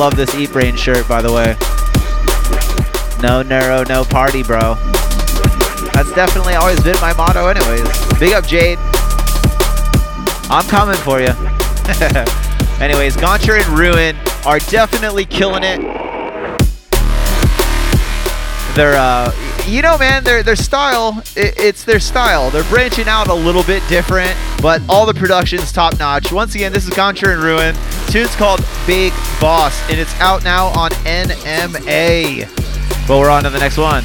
Love 0.00 0.16
this 0.16 0.34
Eat 0.34 0.50
Brain 0.50 0.76
shirt, 0.76 1.06
by 1.06 1.20
the 1.20 1.30
way. 1.30 1.58
No 3.20 3.42
neuro, 3.42 3.84
no 3.84 4.02
party, 4.02 4.42
bro. 4.42 4.72
That's 5.92 6.10
definitely 6.14 6.54
always 6.54 6.82
been 6.82 6.98
my 7.02 7.12
motto, 7.12 7.48
anyways. 7.48 8.18
Big 8.18 8.32
up, 8.32 8.46
Jade. 8.46 8.78
I'm 10.48 10.64
coming 10.68 10.96
for 10.96 11.20
you. 11.20 11.26
anyways, 12.80 13.14
Gancher 13.18 13.62
and 13.62 13.78
Ruin 13.78 14.16
are 14.46 14.58
definitely 14.58 15.26
killing 15.26 15.64
it. 15.64 15.82
Their, 18.74 18.94
uh, 18.96 19.30
you 19.70 19.82
know, 19.82 19.96
man, 19.96 20.24
their 20.24 20.42
their 20.42 20.56
style, 20.56 21.22
it, 21.36 21.54
it's 21.56 21.84
their 21.84 22.00
style. 22.00 22.50
They're 22.50 22.64
branching 22.64 23.06
out 23.06 23.28
a 23.28 23.34
little 23.34 23.62
bit 23.62 23.82
different, 23.88 24.36
but 24.60 24.82
all 24.88 25.06
the 25.06 25.14
production's 25.14 25.70
top 25.70 25.98
notch. 25.98 26.32
Once 26.32 26.54
again, 26.56 26.72
this 26.72 26.86
is 26.86 26.90
Gancher 26.90 27.32
and 27.32 27.42
Ruin. 27.42 27.76
Tune's 28.08 28.34
called 28.34 28.64
Big 28.86 29.12
Boss, 29.40 29.80
and 29.88 30.00
it's 30.00 30.12
out 30.20 30.42
now 30.42 30.66
on 30.68 30.90
NMA. 30.90 32.48
But 33.06 33.18
we're 33.18 33.30
on 33.30 33.44
to 33.44 33.50
the 33.50 33.58
next 33.58 33.76
one. 33.76 34.04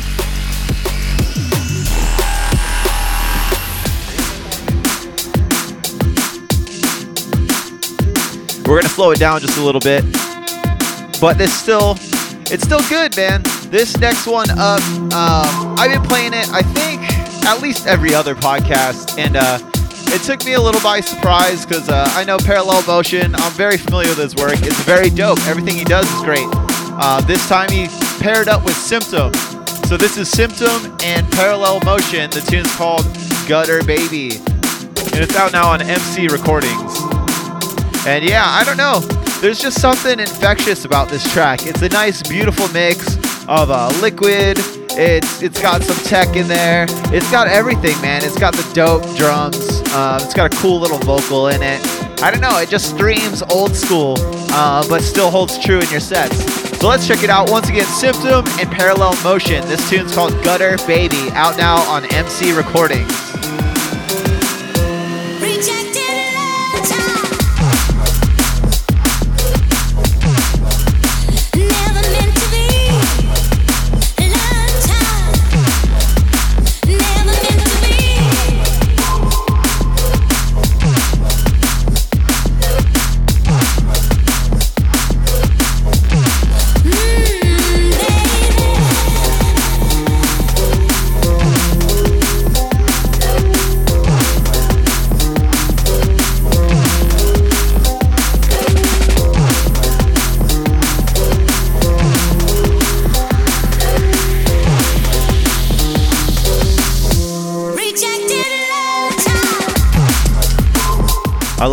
We're 8.68 8.82
gonna 8.82 8.89
slow 8.89 9.11
it 9.11 9.20
down 9.20 9.41
just 9.41 9.57
a 9.57 9.63
little 9.63 9.82
bit, 9.82 10.03
but 11.20 11.38
this 11.38 11.53
still, 11.53 11.97
it's 12.51 12.63
still 12.63 12.82
good, 12.89 13.16
man. 13.16 13.41
This 13.70 13.97
next 13.97 14.28
one 14.28 14.49
up, 14.51 14.82
um, 15.13 15.76
I've 15.78 15.91
been 15.91 16.07
playing 16.07 16.34
it. 16.34 16.47
I 16.49 16.61
think 16.61 17.01
at 17.45 17.61
least 17.61 17.88
every 17.88 18.13
other 18.13 18.36
podcast, 18.36 19.18
and 19.18 19.36
uh, 19.36 19.59
it 20.13 20.22
took 20.22 20.45
me 20.45 20.53
a 20.53 20.61
little 20.61 20.82
by 20.82 21.01
surprise 21.01 21.66
because 21.66 21.89
uh, 21.89 22.05
I 22.11 22.24
know 22.24 22.38
Parallel 22.38 22.84
Motion. 22.84 23.36
I'm 23.36 23.51
very 23.53 23.78
familiar 23.78 24.09
with 24.09 24.20
his 24.20 24.36
work. 24.36 24.61
It's 24.61 24.80
very 24.84 25.09
dope. 25.09 25.39
Everything 25.47 25.76
he 25.76 25.84
does 25.84 26.09
is 26.09 26.22
great. 26.22 26.47
Uh, 26.51 27.22
this 27.22 27.45
time 27.49 27.70
he 27.70 27.88
paired 28.20 28.47
up 28.47 28.63
with 28.63 28.78
Symptom. 28.78 29.34
So 29.88 29.97
this 29.97 30.16
is 30.16 30.30
Symptom 30.30 30.95
and 31.03 31.30
Parallel 31.34 31.80
Motion. 31.82 32.30
The 32.30 32.41
tune's 32.41 32.74
called 32.76 33.05
Gutter 33.47 33.84
Baby, 33.84 34.38
and 34.38 35.18
it's 35.18 35.36
out 35.36 35.51
now 35.51 35.70
on 35.72 35.82
MC 35.82 36.28
Recordings. 36.28 36.99
And 38.05 38.24
yeah, 38.24 38.45
I 38.45 38.63
don't 38.63 38.78
know. 38.78 38.99
There's 39.41 39.59
just 39.59 39.82
something 39.82 40.20
infectious 40.20 40.86
about 40.86 41.09
this 41.09 41.30
track. 41.34 41.66
It's 41.66 41.82
a 41.82 41.89
nice, 41.89 42.22
beautiful 42.24 42.68
mix 42.70 43.18
of 43.48 43.72
uh, 43.72 43.91
liquid. 44.02 44.58
It's 44.98 45.41
it's 45.41 45.62
got 45.62 45.84
some 45.84 45.98
tech 46.06 46.36
in 46.36 46.48
there. 46.48 46.86
It's 47.14 47.30
got 47.32 47.48
everything, 47.48 48.00
man. 48.02 48.24
It's 48.24 48.39
got 48.39 48.54
the 48.54 48.68
dope 48.74 49.04
drums. 49.18 49.82
Um, 49.93 50.22
it's 50.22 50.34
got 50.34 50.54
a 50.54 50.58
cool 50.58 50.80
little 50.80 51.00
vocal 51.00 51.48
in 51.50 51.62
it. 51.62 51.82
I 52.22 52.32
don't 52.32 52.41
know. 52.41 52.58
It 52.60 52.70
just 52.70 52.96
streams 52.96 53.43
old 53.43 53.76
school, 53.76 54.16
uh, 54.18 54.88
but 54.88 55.02
still 55.02 55.30
holds 55.30 55.58
true 55.60 55.80
in 55.80 55.89
your 55.89 56.00
sets. 56.00 56.38
So 56.80 56.88
let's 56.88 57.08
check 57.08 57.24
it 57.24 57.30
out. 57.30 57.50
Once 57.50 57.70
again, 57.70 57.86
Symptom 57.86 58.46
and 58.60 58.72
Parallel 58.72 59.22
Motion. 59.24 59.66
This 59.68 59.89
tune's 59.89 60.14
called 60.14 60.32
Gutter 60.43 60.78
Baby, 60.88 61.30
out 61.32 61.58
now 61.58 61.78
on 61.89 62.06
MC 62.14 62.54
Recordings. 62.54 63.12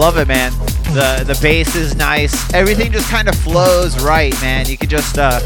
Love 0.02 0.18
it, 0.18 0.26
man. 0.26 0.50
The 0.94 1.22
the 1.24 1.38
bass 1.40 1.76
is 1.76 1.94
nice. 1.94 2.52
Everything 2.54 2.90
just 2.90 3.08
kind 3.08 3.28
of 3.28 3.36
flows 3.36 4.02
right, 4.02 4.32
man. 4.42 4.66
You 4.66 4.76
can 4.76 4.88
just 4.88 5.16
uh, 5.16 5.38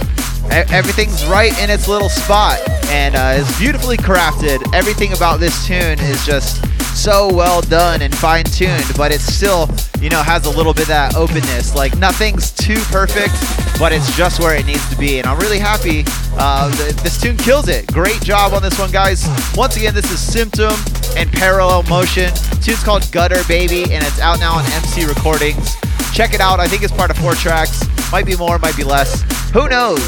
everything's 0.51 1.27
right 1.27 1.53
in 1.61 1.69
its 1.69 1.89
little 1.89 2.09
spot, 2.09 2.59
and 2.89 3.17
uh, 3.17 3.35
it's 3.37 3.59
beautifully 3.59 3.99
crafted. 3.99 4.65
Everything 4.75 5.13
about 5.13 5.41
this 5.41 5.67
tune 5.67 5.99
is 6.01 6.25
just 6.25 6.65
so 6.97 7.32
well 7.32 7.61
done 7.61 8.03
and 8.03 8.14
fine 8.14 8.44
tuned, 8.44 8.84
but 8.97 9.12
it 9.12 9.20
still, 9.20 9.68
you 10.01 10.09
know, 10.09 10.22
has 10.22 10.47
a 10.47 10.51
little 10.51 10.72
bit 10.72 10.82
of 10.82 10.88
that 10.88 11.14
openness. 11.14 11.74
Like 11.74 11.97
nothing's 11.99 12.51
too 12.51 12.78
perfect, 12.90 13.34
but 13.78 13.92
it's 13.92 14.16
just 14.16 14.40
where 14.40 14.57
it 14.57 14.64
needs 14.66 14.88
to 14.90 14.97
be. 14.97 15.18
And 15.18 15.26
I'm 15.26 15.38
really 15.38 15.59
happy. 15.59 16.05
Uh, 16.38 16.74
th- 16.76 16.97
this 16.97 17.20
tune 17.20 17.36
kills 17.36 17.68
it. 17.68 17.86
Great 17.92 18.20
job 18.22 18.55
on 18.55 18.62
this 18.62 18.78
one, 18.78 18.90
guys. 18.90 19.26
Once 19.55 19.76
again, 19.76 19.94
this 19.94 20.11
is 20.11 20.20
Symptom 20.20 20.72
and 21.16 21.30
Parallel 21.32 21.82
Motion. 21.84 22.32
Tune's 22.62 22.82
called 22.82 23.11
Gutter 23.12 23.42
Baby, 23.47 23.84
and 23.92 24.03
it's 24.05 24.18
out 24.20 24.40
now 24.40 24.55
on 24.55 24.64
MC 24.72 25.05
Recordings. 25.05 25.76
Check 26.12 26.32
it 26.34 26.40
out. 26.40 26.61
I 26.61 26.66
think 26.66 26.82
it's 26.82 26.92
part 26.92 27.11
of 27.11 27.18
four 27.18 27.34
tracks. 27.34 27.84
Might 28.11 28.26
be 28.26 28.36
more, 28.36 28.59
might 28.59 28.76
be 28.76 28.84
less. 28.84 29.22
Who 29.53 29.68
knows? 29.68 30.01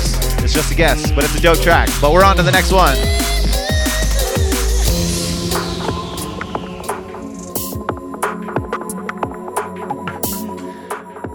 It's 0.42 0.54
just 0.54 0.72
a 0.72 0.74
guess, 0.74 1.10
but 1.12 1.24
it's 1.24 1.36
a 1.36 1.40
dope 1.40 1.58
track. 1.60 1.88
But 2.00 2.12
we're 2.12 2.24
on 2.24 2.36
to 2.36 2.42
the 2.42 2.52
next 2.52 2.72
one. 2.72 2.96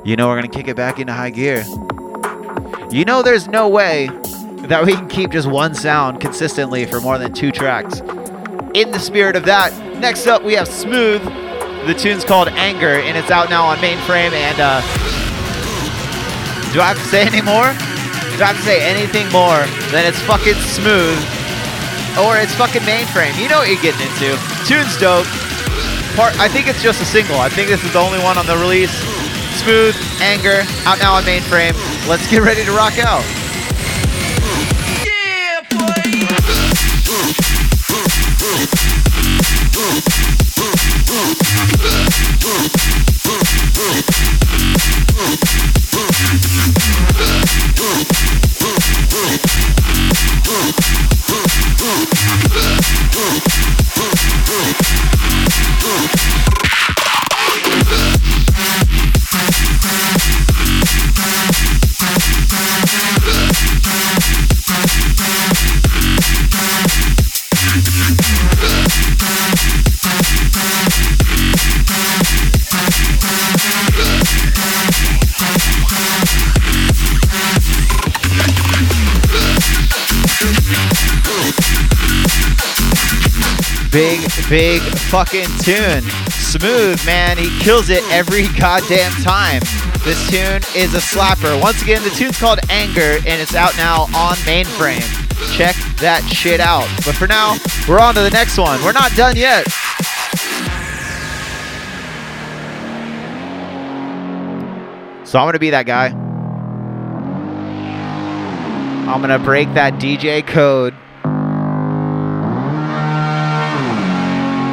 You 0.06 0.18
know 0.18 0.28
we're 0.28 0.36
gonna 0.36 0.50
kick 0.50 0.68
it 0.68 0.76
back 0.76 1.00
into 1.00 1.14
high 1.14 1.30
gear. 1.30 1.64
You 2.92 3.06
know 3.06 3.22
there's 3.24 3.48
no 3.48 3.70
way 3.70 4.10
that 4.68 4.86
we 4.86 4.94
can 4.94 5.08
keep 5.08 5.32
just 5.32 5.48
one 5.48 5.74
sound 5.74 6.20
consistently 6.20 6.86
for 6.86 7.00
more 7.00 7.18
than 7.18 7.32
two 7.32 7.52
tracks. 7.52 8.02
In 8.74 8.92
the 8.92 9.00
spirit 9.00 9.38
of 9.38 9.46
that, 9.46 9.72
next 10.00 10.28
up 10.28 10.44
we 10.44 10.56
have 10.56 10.68
Smooth. 10.68 11.24
The 11.88 11.94
tune's 11.94 12.26
called 12.26 12.50
Anger, 12.50 13.00
and 13.00 13.18
it's 13.18 13.32
out 13.32 13.50
now 13.50 13.66
on 13.66 13.78
Mainframe. 13.78 14.32
And 14.32 14.60
uh, 14.60 14.82
do 16.74 16.82
I 16.82 16.92
have 16.92 16.98
to 16.98 17.08
say 17.08 17.22
any 17.24 17.42
more? 17.42 17.72
Do 18.36 18.44
I 18.44 18.52
have 18.52 18.58
to 18.58 18.64
say 18.64 18.84
anything 18.84 19.32
more 19.32 19.64
than 19.96 20.04
it's 20.04 20.20
fucking 20.28 20.60
smooth 20.76 21.16
or 22.20 22.36
it's 22.44 22.56
fucking 22.56 22.84
Mainframe? 22.84 23.40
You 23.40 23.48
know 23.48 23.60
what 23.60 23.72
you're 23.72 23.80
getting 23.80 24.04
into. 24.04 24.36
Tune's 24.68 25.00
dope. 25.00 25.28
part. 26.20 26.36
I 26.40 26.50
think 26.50 26.68
it's 26.68 26.84
just 26.84 27.02
a 27.02 27.06
single. 27.06 27.40
I 27.40 27.48
think 27.48 27.70
this 27.70 27.84
is 27.84 27.94
the 27.94 28.00
only 28.00 28.20
one 28.20 28.38
on 28.38 28.46
the 28.48 28.58
release. 28.58 28.92
Smooth, 29.56 29.96
Anger, 30.20 30.64
out 30.86 31.00
now 31.00 31.14
on 31.16 31.24
mainframe. 31.24 31.74
Let's 32.08 32.30
get 32.30 32.42
ready 32.42 32.66
to 32.66 32.72
rock 32.72 32.98
out. 33.00 33.24
Big, 55.94 56.53
big 84.50 84.82
fucking 84.82 85.48
tune. 85.62 86.02
Smooth, 86.30 87.04
man. 87.06 87.38
He 87.38 87.50
kills 87.60 87.90
it 87.90 88.04
every 88.12 88.48
goddamn 88.60 89.12
time. 89.24 89.62
This 90.04 90.30
tune 90.30 90.62
is 90.76 90.94
a 90.94 91.00
slapper. 91.00 91.60
Once 91.62 91.82
again, 91.82 92.04
the 92.04 92.10
tune's 92.10 92.38
called 92.40 92.60
Anger, 92.70 93.18
and 93.26 93.42
it's 93.42 93.56
out 93.56 93.76
now 93.78 94.04
on 94.16 94.36
mainframe. 94.46 95.02
Check 95.56 95.76
that 95.98 96.24
shit 96.32 96.60
out. 96.60 96.88
But 97.06 97.16
for 97.16 97.28
now, 97.28 97.58
we're 97.88 98.00
on 98.00 98.16
to 98.16 98.22
the 98.22 98.30
next 98.30 98.58
one. 98.58 98.84
We're 98.84 98.92
not 98.92 99.12
done 99.16 99.36
yet. 99.36 99.66
So 105.26 105.40
I'm 105.40 105.48
gonna 105.48 105.60
be 105.60 105.72
that 105.72 105.86
guy. 105.88 106.10
I'm 109.12 109.22
gonna 109.22 109.40
break 109.40 109.74
that 109.74 109.96
DJ 109.96 110.46
code. 110.46 110.94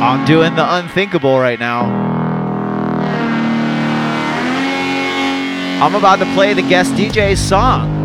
I'm 0.01 0.25
doing 0.27 0.55
the 0.55 0.75
unthinkable 0.77 1.39
right 1.39 1.59
now. 1.59 1.85
I'm 5.83 5.95
about 5.95 6.19
to 6.21 6.35
play 6.35 6.55
the 6.55 6.63
guest 6.63 6.93
DJ's 6.95 7.41
song. 7.41 7.99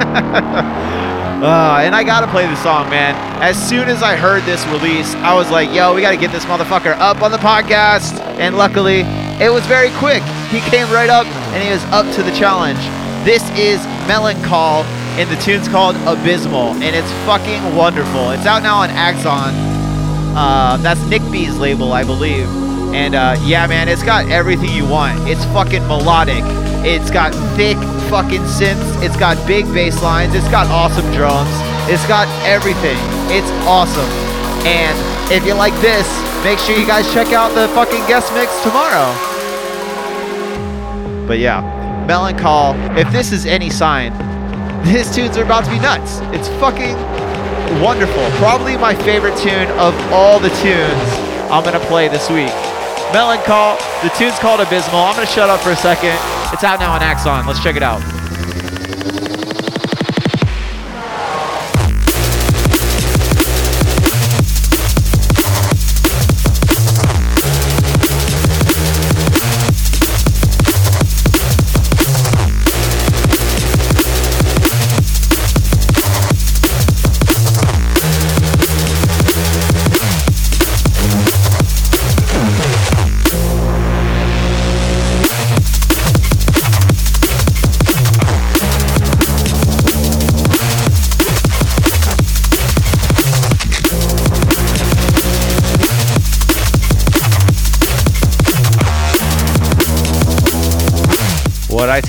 Uh, 1.40 1.80
and 1.82 1.94
I 1.94 2.04
gotta 2.04 2.26
play 2.26 2.46
the 2.46 2.56
song, 2.56 2.90
man. 2.90 3.14
As 3.42 3.56
soon 3.56 3.88
as 3.88 4.02
I 4.02 4.14
heard 4.14 4.42
this 4.42 4.62
release, 4.66 5.14
I 5.14 5.32
was 5.32 5.50
like, 5.50 5.72
yo, 5.72 5.94
we 5.94 6.02
gotta 6.02 6.18
get 6.18 6.32
this 6.32 6.44
motherfucker 6.44 6.94
up 6.98 7.22
on 7.22 7.30
the 7.30 7.38
podcast. 7.38 8.20
And 8.38 8.58
luckily, 8.58 9.04
it 9.40 9.50
was 9.50 9.64
very 9.64 9.88
quick. 9.92 10.22
He 10.50 10.60
came 10.68 10.90
right 10.92 11.08
up 11.08 11.26
and 11.56 11.64
he 11.64 11.70
was 11.70 11.82
up 11.84 12.04
to 12.16 12.22
the 12.22 12.30
challenge. 12.32 12.78
This 13.24 13.42
is 13.56 13.80
Melanchol, 14.04 14.84
and 15.16 15.30
the 15.30 15.36
tune's 15.36 15.66
called 15.66 15.96
Abysmal, 16.04 16.74
and 16.82 16.94
it's 16.94 17.10
fucking 17.24 17.74
wonderful. 17.74 18.32
It's 18.32 18.44
out 18.44 18.62
now 18.62 18.76
on 18.76 18.90
Axon. 18.90 19.79
Uh, 20.36 20.76
that's 20.78 21.00
Nick 21.06 21.22
B's 21.30 21.58
label, 21.58 21.92
I 21.92 22.04
believe. 22.04 22.46
And 22.94 23.14
uh, 23.14 23.36
yeah, 23.44 23.66
man, 23.66 23.88
it's 23.88 24.02
got 24.02 24.28
everything 24.30 24.70
you 24.70 24.86
want. 24.86 25.28
It's 25.28 25.44
fucking 25.46 25.86
melodic. 25.86 26.42
It's 26.84 27.10
got 27.10 27.32
thick 27.56 27.76
fucking 28.10 28.42
synths. 28.42 29.02
It's 29.02 29.16
got 29.16 29.36
big 29.46 29.64
bass 29.66 30.02
lines. 30.02 30.34
It's 30.34 30.48
got 30.48 30.66
awesome 30.68 31.06
drums. 31.12 31.50
It's 31.88 32.06
got 32.06 32.26
everything. 32.44 32.98
It's 33.30 33.50
awesome. 33.66 34.10
And 34.66 35.32
if 35.32 35.46
you 35.46 35.54
like 35.54 35.74
this, 35.80 36.06
make 36.42 36.58
sure 36.58 36.76
you 36.76 36.86
guys 36.86 37.10
check 37.12 37.28
out 37.32 37.54
the 37.54 37.68
fucking 37.74 38.06
guest 38.06 38.32
mix 38.34 38.60
tomorrow. 38.62 39.14
But 41.26 41.38
yeah, 41.38 41.62
Melanchol, 42.08 42.98
if 42.98 43.10
this 43.12 43.30
is 43.30 43.46
any 43.46 43.70
sign, 43.70 44.12
his 44.84 45.14
tunes 45.14 45.36
are 45.36 45.44
about 45.44 45.64
to 45.66 45.70
be 45.70 45.78
nuts. 45.78 46.18
It's 46.34 46.48
fucking 46.60 46.96
wonderful. 47.78 48.28
Probably 48.38 48.76
my 48.76 48.94
favorite 48.94 49.36
tune 49.36 49.68
of 49.78 49.94
all 50.12 50.40
the 50.40 50.50
tunes 50.60 51.08
I'm 51.50 51.64
gonna 51.64 51.80
play 51.80 52.08
this 52.08 52.28
week. 52.30 52.50
Melanchol, 53.12 53.78
the 54.02 54.10
tune's 54.10 54.38
called 54.38 54.60
Abysmal. 54.60 55.00
I'm 55.00 55.14
gonna 55.14 55.26
shut 55.26 55.50
up 55.50 55.60
for 55.60 55.70
a 55.70 55.76
second. 55.76 56.16
It's 56.52 56.64
out 56.64 56.80
now 56.80 56.92
on 56.92 57.02
Axon. 57.02 57.46
Let's 57.46 57.62
check 57.62 57.76
it 57.76 57.82
out. 57.82 58.19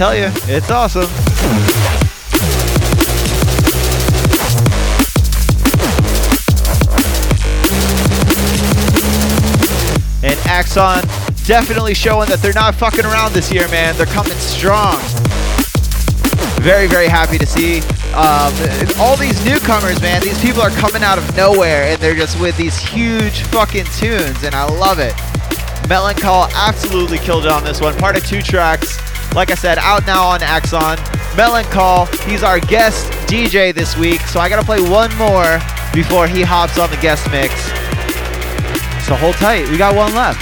Tell 0.02 0.16
you, 0.16 0.32
it's 0.48 0.72
awesome. 0.72 1.04
And 10.24 10.40
Axon 10.48 11.04
definitely 11.46 11.94
showing 11.94 12.30
that 12.30 12.40
they're 12.42 12.52
not 12.52 12.74
fucking 12.74 13.06
around 13.06 13.34
this 13.34 13.54
year, 13.54 13.68
man. 13.68 13.96
They're 13.96 14.08
coming 14.08 14.34
strong. 14.34 14.98
Very, 16.64 16.88
very 16.88 17.08
happy 17.08 17.38
to 17.38 17.46
see 17.46 17.82
um, 18.16 18.52
all 18.98 19.16
these 19.16 19.46
newcomers, 19.46 20.02
man. 20.02 20.24
These 20.24 20.42
people 20.42 20.64
are 20.64 20.72
coming 20.72 21.04
out 21.04 21.20
of 21.20 21.38
nowhere 21.38 21.84
and 21.84 22.02
they're 22.02 22.16
just 22.16 22.42
with 22.42 22.58
these 22.58 22.76
huge 22.80 23.44
fucking 23.54 23.86
tunes, 24.00 24.44
and 24.44 24.56
I 24.56 24.64
love 24.64 24.98
it. 24.98 25.14
Melanchol 25.86 26.52
absolutely 26.56 27.20
killed 27.20 27.46
it 27.46 27.52
on 27.52 27.64
this 27.64 27.80
one. 27.80 27.96
Part 27.98 28.18
of 28.18 28.26
two 28.26 28.42
tracks. 28.42 28.98
Like 29.34 29.50
I 29.50 29.56
said, 29.56 29.78
out 29.78 30.06
now 30.06 30.26
on 30.28 30.44
Axon. 30.44 30.98
Melanchol, 31.38 32.10
he's 32.30 32.44
our 32.44 32.60
guest 32.60 33.10
DJ 33.30 33.74
this 33.74 33.96
week, 33.96 34.20
so 34.22 34.42
I 34.42 34.50
gotta 34.50 34.66
play 34.66 34.82
one 34.82 35.16
more 35.16 35.58
before 35.94 36.28
he 36.28 36.42
hops 36.42 36.78
on 36.78 36.90
the 36.90 36.98
guest 36.98 37.32
mix. 37.32 37.54
So 39.08 39.16
hold 39.16 39.36
tight, 39.36 39.70
we 39.70 39.78
got 39.78 39.96
one 39.96 40.14
left. 40.14 40.42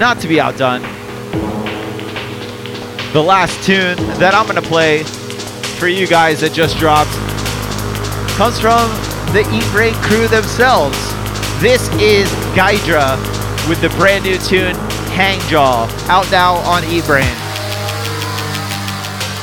Not 0.00 0.18
to 0.20 0.26
be 0.26 0.40
outdone, 0.40 0.82
the 3.12 3.22
last 3.22 3.64
tune 3.64 3.96
that 4.18 4.34
I'm 4.34 4.48
gonna 4.48 4.60
play 4.60 5.04
for 5.78 5.86
you 5.86 6.08
guys 6.08 6.40
that 6.40 6.52
just 6.52 6.76
dropped 6.76 7.12
comes 8.36 8.58
from 8.58 9.07
the 9.32 9.40
Eat 9.52 9.64
Brain 9.72 9.94
crew 10.02 10.26
themselves. 10.28 10.96
This 11.60 11.88
is 12.00 12.32
Gydra 12.56 13.16
with 13.68 13.80
the 13.82 13.90
brand 13.90 14.24
new 14.24 14.38
tune 14.38 14.74
Hangjaw, 15.12 15.90
out 16.08 16.30
now 16.30 16.56
on 16.64 16.82
Eat 16.84 17.04
Brain. 17.04 17.28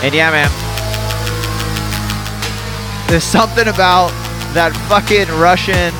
And 0.01 0.13
yeah, 0.13 0.31
man, 0.31 0.49
there's 3.09 3.23
something 3.23 3.67
about 3.67 4.09
that 4.53 4.73
fucking 4.89 5.27
Russian 5.38 5.93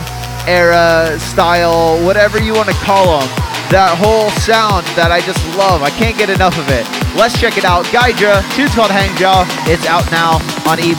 era 0.48 1.20
style, 1.20 2.04
whatever 2.06 2.42
you 2.42 2.54
want 2.54 2.70
to 2.70 2.76
call 2.76 3.20
them, 3.20 3.30
that 3.70 3.98
whole 3.98 4.30
sound 4.42 4.86
that 4.98 5.12
I 5.12 5.22
just 5.22 5.44
love. 5.58 5.84
I 5.84 5.92
can't 5.92 6.18
get 6.18 6.30
enough 6.30 6.58
of 6.58 6.70
it. 6.70 6.88
Let's 7.16 7.40
check 7.40 7.58
it 7.58 7.66
out. 7.66 7.86
Gydra, 7.92 8.42
tune's 8.56 8.74
called 8.74 8.92
Hangjaw. 8.92 9.46
It's 9.70 9.86
out 9.86 10.10
now 10.12 10.42
on 10.70 10.80
Eat 10.80 10.98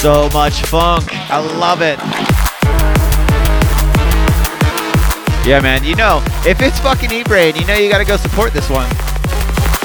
So 0.00 0.30
much 0.30 0.62
funk. 0.62 1.08
I 1.30 1.40
love 1.58 1.82
it. 1.82 1.98
Yeah, 5.46 5.60
man. 5.60 5.84
You 5.84 5.94
know, 5.94 6.22
if 6.46 6.62
it's 6.62 6.80
fucking 6.80 7.12
E-Brain, 7.12 7.54
you 7.54 7.66
know 7.66 7.74
you 7.74 7.90
gotta 7.90 8.06
go 8.06 8.16
support 8.16 8.54
this 8.54 8.70
one. 8.70 8.88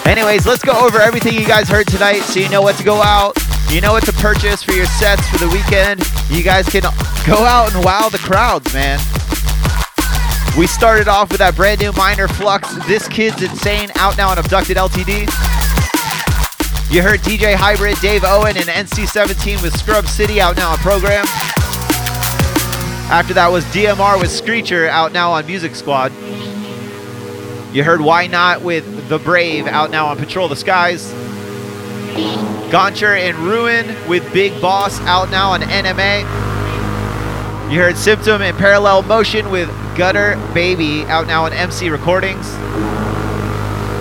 Anyways, 0.06 0.48
let's 0.48 0.64
go 0.64 0.72
over 0.72 1.02
everything 1.02 1.34
you 1.34 1.46
guys 1.46 1.68
heard 1.68 1.88
tonight 1.88 2.22
so 2.22 2.40
you 2.40 2.48
know 2.48 2.62
what 2.62 2.78
to 2.78 2.86
go 2.86 3.02
out. 3.02 3.38
You 3.70 3.82
know 3.82 3.92
what 3.92 4.06
to 4.06 4.14
purchase 4.14 4.64
for 4.64 4.72
your 4.72 4.86
sets 4.86 5.28
for 5.28 5.38
the 5.38 5.50
weekend. 5.50 6.02
You 6.30 6.44
guys 6.44 6.70
can 6.70 6.84
go 7.28 7.44
out 7.44 7.76
and 7.76 7.84
wow 7.84 8.08
the 8.08 8.20
crowds, 8.20 8.74
man. 8.74 9.00
We 10.58 10.66
started 10.66 11.10
off 11.10 11.30
with 11.30 11.40
that 11.40 11.58
brand 11.58 11.82
new 11.82 11.92
Minor 11.92 12.30
Flux, 12.30 12.74
This 12.88 13.10
Kid's 13.10 13.44
Insane, 13.44 13.92
out 13.96 14.16
now 14.18 14.30
on 14.30 14.38
Abducted 14.38 14.78
LTD. 14.78 15.28
You 16.90 17.02
heard 17.02 17.20
DJ 17.22 17.56
Hybrid, 17.56 18.00
Dave 18.00 18.24
Owen, 18.24 18.56
and 18.56 18.68
NC17 18.68 19.62
with 19.62 19.76
Scrub 19.76 20.06
City 20.06 20.40
out 20.40 20.56
now 20.56 20.72
on 20.72 20.78
Program. 20.78 21.26
After 23.10 23.34
that 23.34 23.50
was 23.52 23.66
DMR 23.66 24.20
with 24.20 24.30
Screecher 24.30 24.88
out 24.88 25.12
now 25.12 25.32
on 25.32 25.46
Music 25.48 25.76
Squad. 25.76 26.14
You 27.74 27.84
heard 27.84 28.00
Why 28.00 28.28
Not 28.28 28.62
with 28.62 29.10
The 29.10 29.18
Brave 29.18 29.66
out 29.66 29.90
now 29.90 30.06
on 30.08 30.18
Patrol 30.18 30.48
the 30.48 30.56
Skies. 30.56 31.12
Gancher 32.72 33.18
and 33.18 33.36
Ruin 33.40 33.88
with 34.08 34.32
Big 34.32 34.62
Boss 34.62 35.02
out 35.02 35.32
now 35.32 35.50
on 35.52 35.62
NMA. 35.62 36.22
You 37.72 37.80
heard 37.80 37.98
Symptom 37.98 38.44
and 38.44 38.56
Parallel 38.58 39.02
Motion 39.02 39.50
with 39.50 39.70
Gutter 39.98 40.40
Baby 40.54 41.04
out 41.06 41.26
now 41.26 41.46
on 41.46 41.52
MC 41.52 41.90
Recordings. 41.90 42.48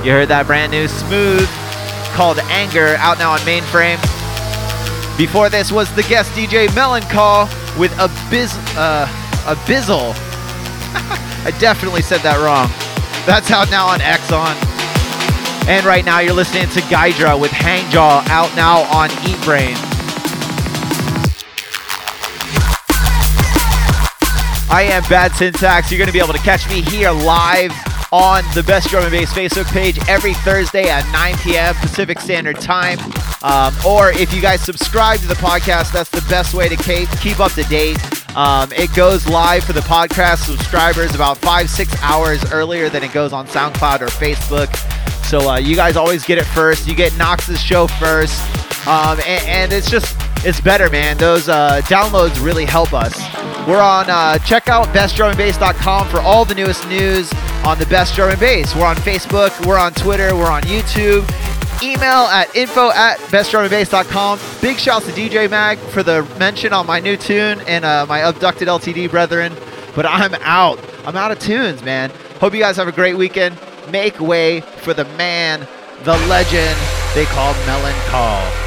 You 0.04 0.12
heard 0.12 0.28
that 0.28 0.46
brand 0.46 0.70
new 0.70 0.86
Smooth 0.86 1.48
called 2.14 2.38
Anger 2.38 2.94
out 2.98 3.18
now 3.18 3.32
on 3.32 3.40
Mainframe. 3.40 3.98
Before 5.18 5.48
this 5.48 5.72
was 5.72 5.92
the 5.96 6.04
guest 6.04 6.30
DJ 6.32 6.68
Melanchol 6.68 7.48
with 7.78 7.92
Abyss, 7.98 8.56
uh, 8.76 9.06
Abyssal. 9.44 10.14
I 11.44 11.50
definitely 11.58 12.02
said 12.02 12.20
that 12.20 12.38
wrong. 12.38 12.70
That's 13.26 13.50
out 13.50 13.68
now 13.68 13.88
on 13.88 14.00
Axon. 14.00 14.56
And 15.68 15.84
right 15.84 16.04
now 16.04 16.20
you're 16.20 16.34
listening 16.34 16.68
to 16.70 16.80
Gydra 16.88 17.36
with 17.36 17.50
Hangjaw 17.50 18.28
out 18.28 18.54
now 18.54 18.82
on 18.94 19.10
Eat 19.26 19.42
Brain. 19.42 19.74
I 24.70 24.88
am 24.90 25.02
Bad 25.08 25.32
Syntax. 25.32 25.90
You're 25.90 25.98
going 25.98 26.08
to 26.08 26.12
be 26.12 26.20
able 26.20 26.32
to 26.32 26.38
catch 26.40 26.68
me 26.68 26.80
here 26.80 27.10
live 27.10 27.72
on 28.14 28.44
the 28.54 28.62
Best 28.62 28.90
Drum 28.90 29.02
and 29.02 29.10
Bass 29.10 29.32
Facebook 29.32 29.64
page 29.72 29.98
every 30.08 30.34
Thursday 30.34 30.88
at 30.88 31.04
9 31.10 31.36
p.m. 31.38 31.74
Pacific 31.74 32.20
Standard 32.20 32.60
Time. 32.60 32.96
Um, 33.42 33.74
or 33.84 34.12
if 34.12 34.32
you 34.32 34.40
guys 34.40 34.60
subscribe 34.60 35.18
to 35.18 35.26
the 35.26 35.34
podcast, 35.34 35.92
that's 35.92 36.10
the 36.10 36.24
best 36.30 36.54
way 36.54 36.68
to 36.68 36.76
keep, 36.76 37.40
up 37.40 37.50
to 37.54 37.64
date. 37.64 37.98
Um, 38.36 38.72
it 38.72 38.94
goes 38.94 39.26
live 39.26 39.64
for 39.64 39.72
the 39.72 39.80
podcast 39.80 40.46
subscribers 40.46 41.16
about 41.16 41.38
five, 41.38 41.68
six 41.68 41.92
hours 42.02 42.40
earlier 42.52 42.88
than 42.88 43.02
it 43.02 43.12
goes 43.12 43.32
on 43.32 43.48
SoundCloud 43.48 44.02
or 44.02 44.06
Facebook. 44.06 44.72
So 45.24 45.50
uh, 45.50 45.58
you 45.58 45.74
guys 45.74 45.96
always 45.96 46.22
get 46.24 46.38
it 46.38 46.44
first. 46.44 46.86
You 46.86 46.94
get 46.94 47.16
Knox's 47.18 47.60
show 47.60 47.88
first. 47.88 48.40
Um, 48.86 49.18
and, 49.26 49.44
and 49.48 49.72
it's 49.72 49.90
just, 49.90 50.16
it's 50.44 50.60
better, 50.60 50.90
man. 50.90 51.16
Those 51.16 51.48
uh, 51.48 51.80
downloads 51.84 52.44
really 52.44 52.64
help 52.64 52.92
us. 52.92 53.18
We're 53.66 53.80
on, 53.80 54.10
uh, 54.10 54.38
check 54.38 54.68
out 54.68 54.88
bestdrumandbass.com 54.88 56.08
for 56.08 56.20
all 56.20 56.44
the 56.44 56.54
newest 56.54 56.86
news 56.88 57.32
on 57.64 57.78
the 57.78 57.86
best 57.86 58.14
drum 58.14 58.30
and 58.30 58.38
bass. 58.38 58.74
We're 58.74 58.84
on 58.84 58.96
Facebook, 58.96 59.66
we're 59.66 59.78
on 59.78 59.94
Twitter, 59.94 60.36
we're 60.36 60.50
on 60.50 60.62
YouTube. 60.62 61.22
Email 61.82 62.26
at 62.28 62.54
info 62.54 62.90
at 62.90 63.18
bestdrumandbass.com. 63.30 64.38
Big 64.60 64.78
shouts 64.78 65.06
to 65.06 65.12
DJ 65.12 65.50
Mag 65.50 65.78
for 65.78 66.02
the 66.02 66.22
mention 66.38 66.72
on 66.72 66.86
my 66.86 67.00
new 67.00 67.16
tune 67.16 67.60
and 67.66 67.84
uh, 67.84 68.06
my 68.06 68.20
abducted 68.20 68.68
LTD 68.68 69.10
brethren. 69.10 69.52
But 69.94 70.06
I'm 70.06 70.34
out. 70.42 70.78
I'm 71.06 71.16
out 71.16 71.30
of 71.30 71.38
tunes, 71.38 71.82
man. 71.82 72.10
Hope 72.40 72.52
you 72.52 72.60
guys 72.60 72.76
have 72.76 72.88
a 72.88 72.92
great 72.92 73.16
weekend. 73.16 73.58
Make 73.90 74.20
way 74.20 74.60
for 74.60 74.92
the 74.94 75.04
man, 75.16 75.66
the 76.04 76.16
legend 76.26 76.78
they 77.14 77.24
call 77.26 77.54
Melon 77.66 77.94
Call. 78.08 78.63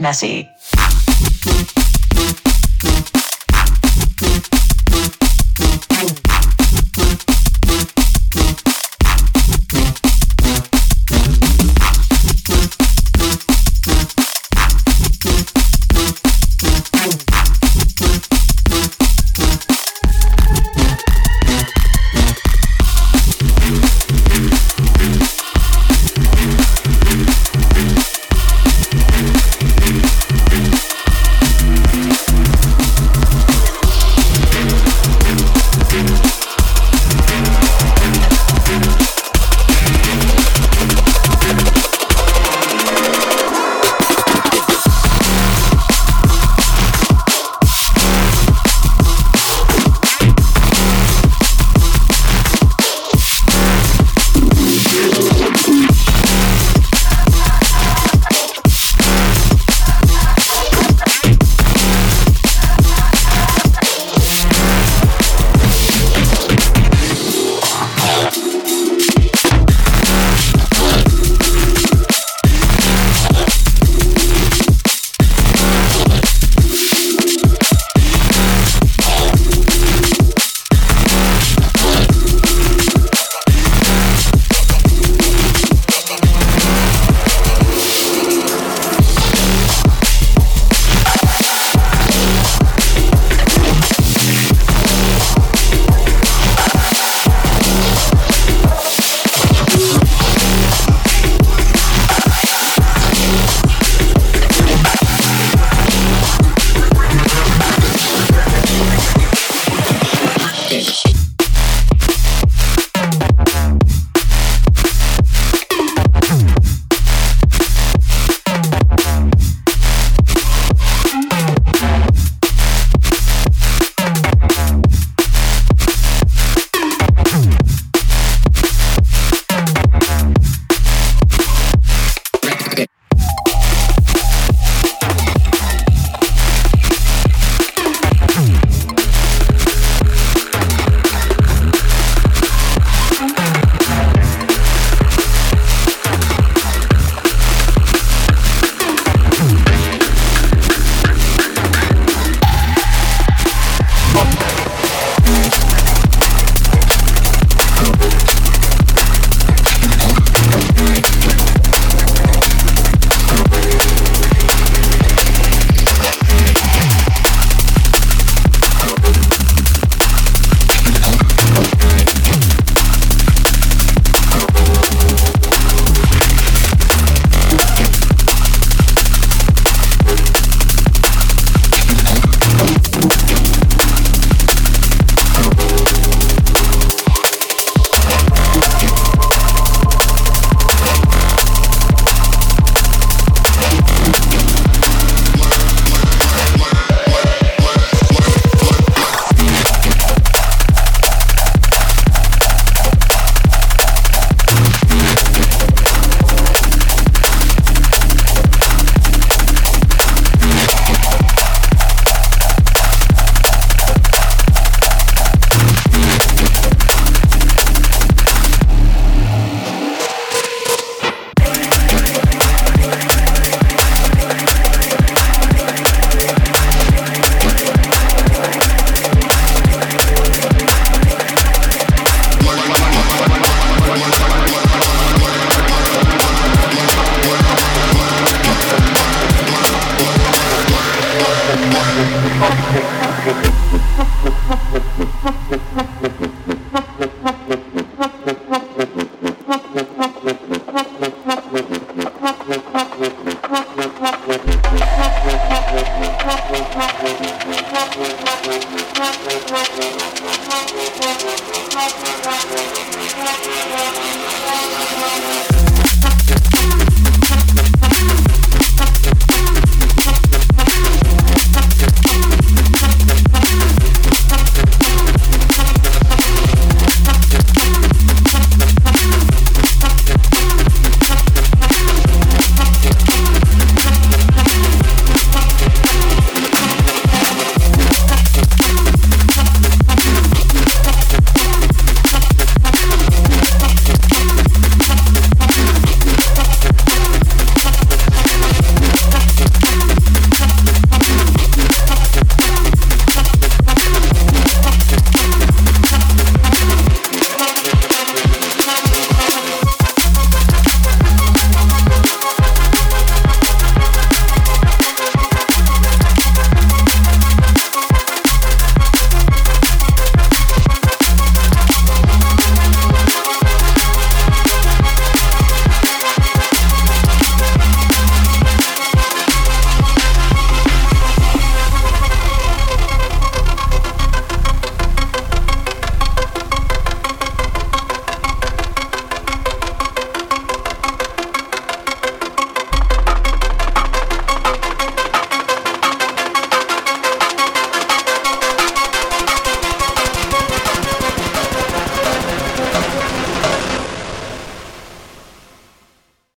Messy. 0.00 0.50